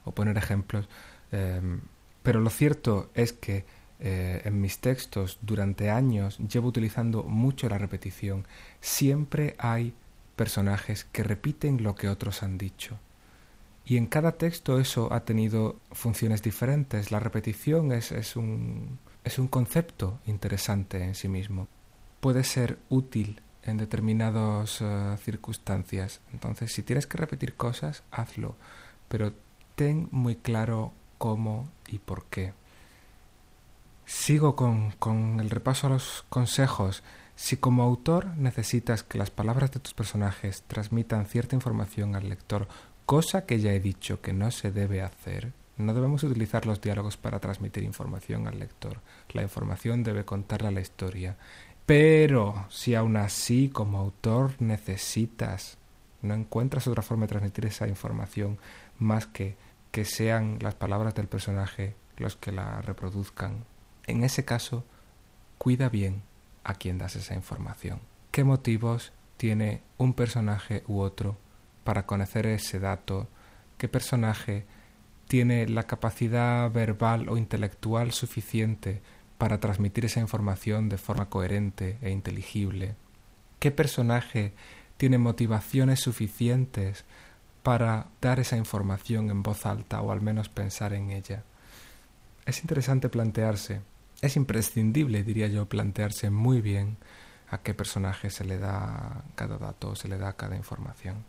[0.05, 0.89] o, poner ejemplos.
[1.31, 1.81] Em,
[2.23, 3.65] pero lo cierto es que
[4.01, 8.47] eh, en mis textos durante años llevo utilizando mucho la repetición.
[8.81, 9.95] Siempre hay
[10.37, 12.99] personajes que repiten lo que otros han dicho.
[13.85, 17.11] Y en cada texto eso ha tenido funciones diferentes.
[17.11, 21.69] La repetición es, un, es un concepto interesante en sí mismo.
[22.21, 26.21] Puede ser útil en determinadas eh, circunstancias.
[26.33, 28.57] Entonces, si tienes que repetir cosas, hazlo,
[29.09, 29.33] pero
[29.75, 32.53] ten muy claro cómo y por qué.
[34.07, 37.03] Sigo con, con el repaso a los consejos.
[37.37, 42.69] Si como autor necesitas que las palabras de tus personajes transmitan cierta información al lector,
[43.07, 47.17] cosa que ya he dicho que no se debe hacer, no debemos utilizar los diálogos
[47.17, 49.01] para transmitir información al lector.
[49.33, 51.37] La información debe contarle a la historia
[51.91, 55.77] pero si aún así como autor necesitas,
[56.23, 58.59] no encuentras otra forma de transmitir esa información
[59.01, 59.57] más que
[59.91, 63.65] que sean las palabras del personaje los que la reproduzcan,
[64.07, 64.85] en ese caso,
[65.59, 66.23] cuida bien
[66.63, 67.99] a quien das esa información.
[68.31, 71.39] ¿Qué motivos tiene un personaje u otro
[71.83, 73.27] para conocer ese dato?
[73.79, 74.65] ¿Qué personaje
[75.27, 79.03] tiene la capacidad verbal o intelectual suficiente
[79.41, 82.95] para transmitir esa información de forma coherente e inteligible?
[83.59, 84.53] ¿Qué personaje
[84.99, 87.07] tiene motivaciones suficientes
[87.63, 91.43] para dar esa información en voz alta o al menos pensar en ella?
[92.45, 93.81] Es interesante plantearse,
[94.21, 96.99] es imprescindible, diría yo, plantearse muy bien
[97.49, 101.25] a qué personaje se le da cada dato se le da cada información.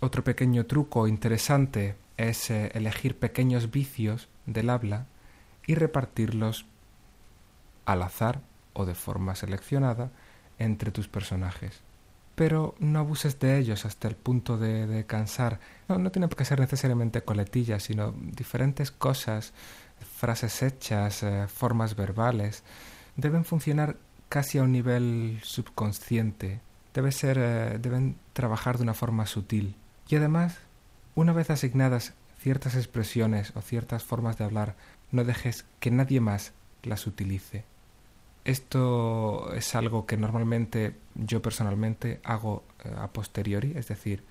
[0.00, 5.04] Otro pequeño truco interesante es eh, elegir pequeños vicios del habla
[5.66, 6.64] y repartirlos
[7.84, 8.40] al azar
[8.72, 10.10] o de forma seleccionada
[10.58, 11.80] entre tus personajes.
[12.34, 15.60] Pero no abuses de ellos hasta el punto de, cansar.
[15.88, 19.52] No, no tiene que ser necesariamente coletillas, sino diferentes cosas,
[20.16, 22.62] frases hechas, eh, formas verbales.
[23.16, 23.96] Deben funcionar
[24.28, 26.60] casi a un nivel subconsciente.
[26.94, 29.76] Eh, deben trabajar de una forma sutil.
[30.08, 30.58] Y además,
[31.14, 34.76] una vez asignadas ciertas expresiones o ciertas formas de hablar,
[35.12, 36.52] no dejes que nadie más
[36.82, 37.64] las utilice.
[38.44, 44.24] Esto es algo que normalmente yo personalmente hago eh, a posteriori, es decir,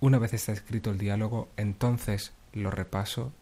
[0.00, 3.32] una vez está escrito el diálogo, entonces lo repaso.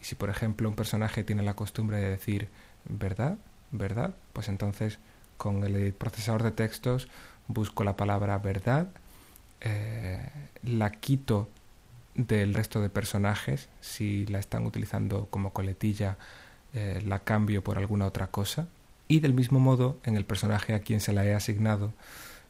[0.00, 2.48] Y si por ejemplo un personaje tiene la costumbre de decir
[2.88, 3.38] verdad,
[3.72, 4.98] verdad, pues entonces
[5.36, 7.08] con el procesador de textos
[7.48, 8.88] busco la palabra verdad,
[9.60, 10.30] eh,
[10.62, 11.48] la quito
[12.14, 16.18] del resto de personajes, si la están utilizando como coletilla,
[16.78, 18.68] eh, la cambio por alguna otra cosa
[19.08, 21.92] y del mismo modo, en el personaje a quien se la he asignado,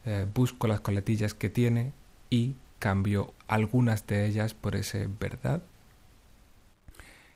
[0.04, 1.92] eh, busco las coletillas que tiene
[2.28, 5.62] y cambio algunas de ellas por ese verdad.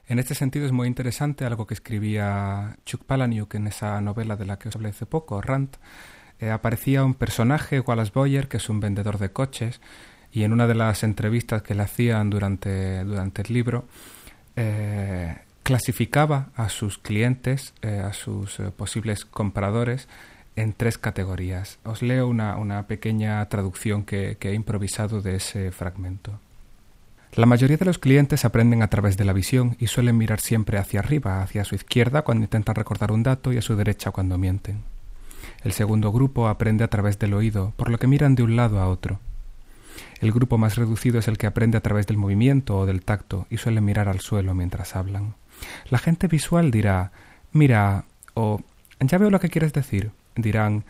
[0.07, 4.45] En este sentido es muy interesante algo que escribía Chuck Palahniuk en esa novela de
[4.45, 5.77] la que os hablé hace poco, Rant.
[6.41, 9.81] Eh, aparecía un personaje, Wallace Boyer, que es un vendedor de coches,
[10.31, 13.87] y en una de las entrevistas que le hacían durante, durante el libro,
[15.73, 20.07] clasificaba a sus clientes, eh, a sus eh, posibles compradores,
[20.55, 21.79] en tres categorías.
[21.83, 26.39] Os leo una, pequeña traducción que, he improvisado de ese fragmento.
[27.37, 30.77] La mayoría de los clientes aprenden a través de la visión y suelen mirar siempre
[30.77, 34.37] hacia arriba, hacia su izquierda cuando intentan recordar un dato y a su derecha cuando
[34.37, 34.83] mienten.
[35.65, 38.79] El segundo grupo aprende a través del oído, por lo que miran de un lado
[38.79, 39.21] a otro.
[40.21, 43.47] El grupo más reducido es el que aprende a través del movimiento o del tacto
[43.49, 45.35] y suele mirar al suelo mientras hablan.
[45.91, 47.13] La gente visual dirá
[47.53, 48.05] mira
[48.35, 48.61] o
[49.01, 50.11] ya veo lo que quieres decir.
[50.37, 50.85] Dirán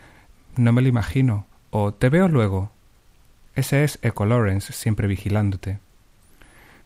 [0.55, 2.71] no me lo imagino o te veo luego.
[3.55, 5.79] Ese es Eco Lawrence siempre vigilándote.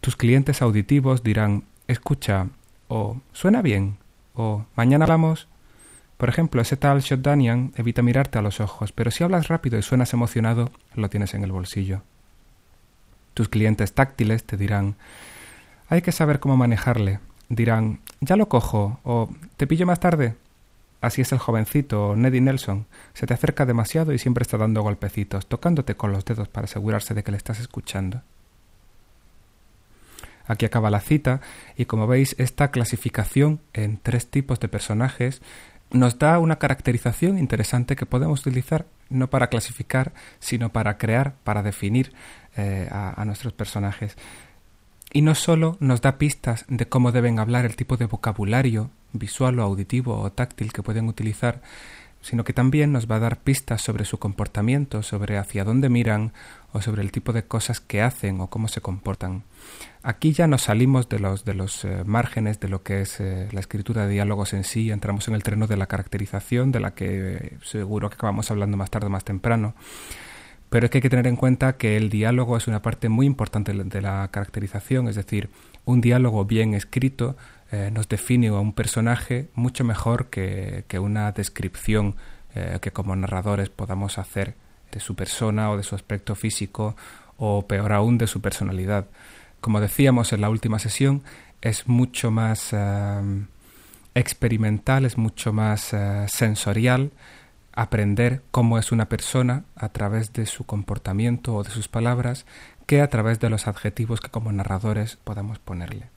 [0.02, 2.48] Tus clientes auditivos dirán escucha
[2.88, 3.98] o suena bien
[4.34, 5.48] o mañana hablamos.
[6.18, 9.84] Por ejemplo, ese tal Shotdanian evita mirarte a los ojos, pero si hablas rápido y
[9.84, 12.02] suenas emocionado, lo tienes en el bolsillo.
[13.36, 14.96] Tus clientes táctiles te dirán
[15.90, 17.20] hay que saber cómo manejarle.
[17.50, 20.36] Dirán ya lo cojo o te pillo más tarde.
[21.00, 22.88] Así es el jovencito, Neddy Nelson.
[23.14, 27.14] Se te acerca demasiado y siempre está dando golpecitos, tocándote con los dedos para asegurarse
[27.14, 28.22] de que le estás escuchando.
[30.48, 31.42] Aquí acaba la cita
[31.76, 35.42] y como veis esta clasificación en tres tipos de personajes
[35.92, 41.64] nos da una caracterización interesante que podemos utilizar no para clasificar, sino para crear, para
[41.64, 42.14] definir
[42.58, 44.18] eh, a, a nuestros personajes.
[45.18, 49.58] Y no solo nos da pistas de cómo deben hablar, el tipo de vocabulario visual
[49.58, 51.64] o auditivo o táctil que pueden utilizar,
[52.22, 56.34] sino que también nos va a dar pistas sobre su comportamiento, sobre hacia dónde miran
[56.72, 59.42] o sobre el tipo de cosas que hacen o cómo se comportan.
[60.04, 63.50] Aquí ya nos salimos de los, de los eh, márgenes de lo que es eh,
[63.52, 66.94] la escritura de diálogos en sí, entramos en el terreno de la caracterización, de la
[66.94, 69.74] que eh, seguro que acabamos hablando más tarde o más temprano.
[70.70, 73.26] Pero es que hay que tener en cuenta que el diálogo es una parte muy
[73.26, 75.50] importante de la caracterización, es decir,
[75.86, 77.38] un diálogo bien escrito
[77.92, 82.16] nos define a un personaje mucho mejor que, que una descripción
[82.82, 84.56] que como narradores podamos hacer
[84.92, 86.96] de su persona o de su aspecto físico
[87.38, 89.08] o peor aún de su personalidad.
[89.62, 91.24] Como decíamos en la última sesión,
[91.62, 93.46] es mucho más eh,
[94.16, 97.12] experimental, es mucho más eh, sensorial
[97.78, 102.48] aprender cómo es una persona a través de su comportamiento o de sus palabras
[102.88, 106.10] que a través de los adjetivos que como narradores podamos ponerle.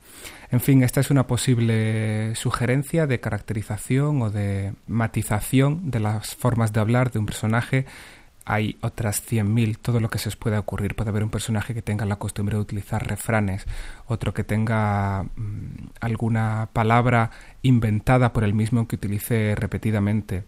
[0.51, 6.73] En fin, esta es una posible sugerencia de caracterización o de matización de las formas
[6.73, 7.85] de hablar de un personaje
[8.47, 10.97] hay otras 100.000, todo lo que se os pueda ocurrir.
[10.97, 13.65] Puede haber un personaje que tenga la costumbre de utilizar refranes,
[14.07, 17.31] otro que tenga mm, alguna palabra
[17.63, 20.45] inventada por el mismo que utilice repetidamente.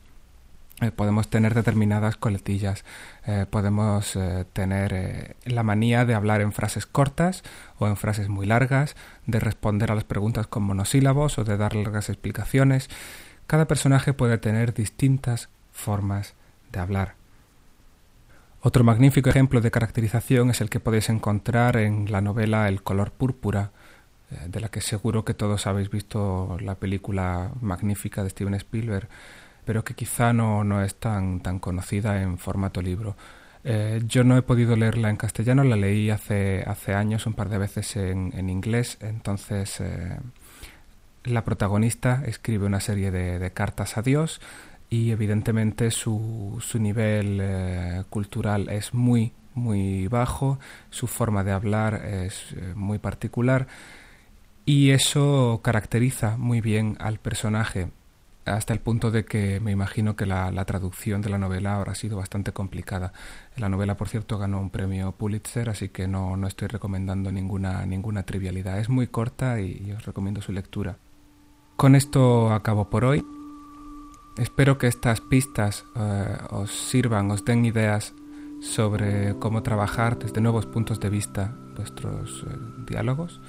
[0.82, 2.84] Eh, podemos tener determinadas coletillas,
[3.24, 7.44] eh, podemos eh, tener la manía de hablar en frases cortas
[7.78, 11.76] o en frases muy largas, de responder a las preguntas con monosílabos o de dar
[11.76, 12.90] largas explicaciones.
[13.46, 16.34] Cada personaje puede tener distintas formas
[16.72, 17.14] de hablar.
[18.60, 23.12] Otro magnífico ejemplo de caracterización es el que podéis encontrar en la novela El color
[23.12, 23.70] púrpura,
[24.46, 29.08] de la que seguro que todos habéis visto la película magnífica de Steven Spielberg,
[29.64, 33.16] pero que quizá no, no es tan, tan conocida en formato libro.
[33.64, 37.48] Eh, yo no he podido leerla en castellano, la leí hace, hace años, un par
[37.48, 40.18] de veces en, en inglés, entonces eh,
[41.24, 44.40] la protagonista escribe una serie de, de cartas a Dios
[44.90, 50.58] y evidentemente su, su nivel eh, cultural es muy, muy bajo,
[50.90, 53.68] su forma de hablar es muy particular
[54.64, 57.90] y eso caracteriza muy bien al personaje
[58.44, 61.94] hasta el punto de que me imagino que la, la, traducción de la novela habrá
[61.94, 63.12] sido bastante complicada.
[63.56, 67.86] La novela, por cierto, ganó un premio Pulitzer, así que no, no estoy recomendando ninguna,
[67.86, 68.78] ninguna trivialidad.
[68.78, 70.98] Es muy corta y, os recomiendo su lectura.
[71.76, 73.24] Con esto acabo por hoy.
[74.38, 78.14] Espero que estas pistas eh, os sirvan, os den ideas
[78.62, 83.40] sobre cómo trabajar desde nuevos puntos de vista vuestros eh, diálogos.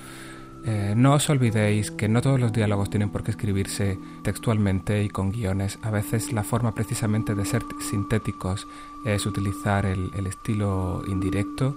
[0.66, 5.10] Eh, no os olvidéis que no todos los diálogos tienen por qué escribirse textualmente y
[5.10, 5.80] con guiones.
[5.82, 8.68] A veces la forma precisamente de ser sintéticos
[9.06, 11.76] es utilizar el, el estilo indirecto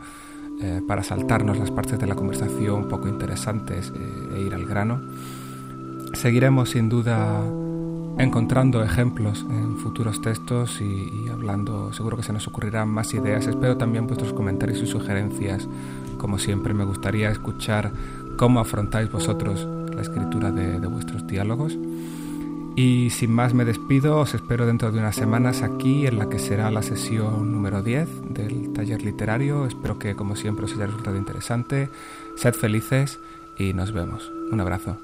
[0.89, 3.93] para saltarnos las partes de la conversación poco interesantes
[4.35, 5.03] e ir al grano.
[6.15, 7.45] Seguiremos sin duda
[8.19, 13.47] encontrando ejemplos en futuros textos y, hablando, seguro que se nos ocurrirán más ideas.
[13.47, 15.69] Espero también vuestros comentarios y sugerencias.
[16.17, 17.93] Como siempre, me gustaría escuchar
[18.37, 21.77] cómo afrontáis vosotros la escritura de, vuestros diálogos.
[22.77, 26.39] Y sin más me despido, os espero dentro de unas semanas aquí en la que
[26.39, 29.67] será la sesión número 10 del taller literario.
[29.67, 31.89] Espero que como siempre os haya resultado interesante.
[32.37, 33.19] Sed felices
[33.59, 34.31] y nos vemos.
[34.53, 34.99] Un abrazo.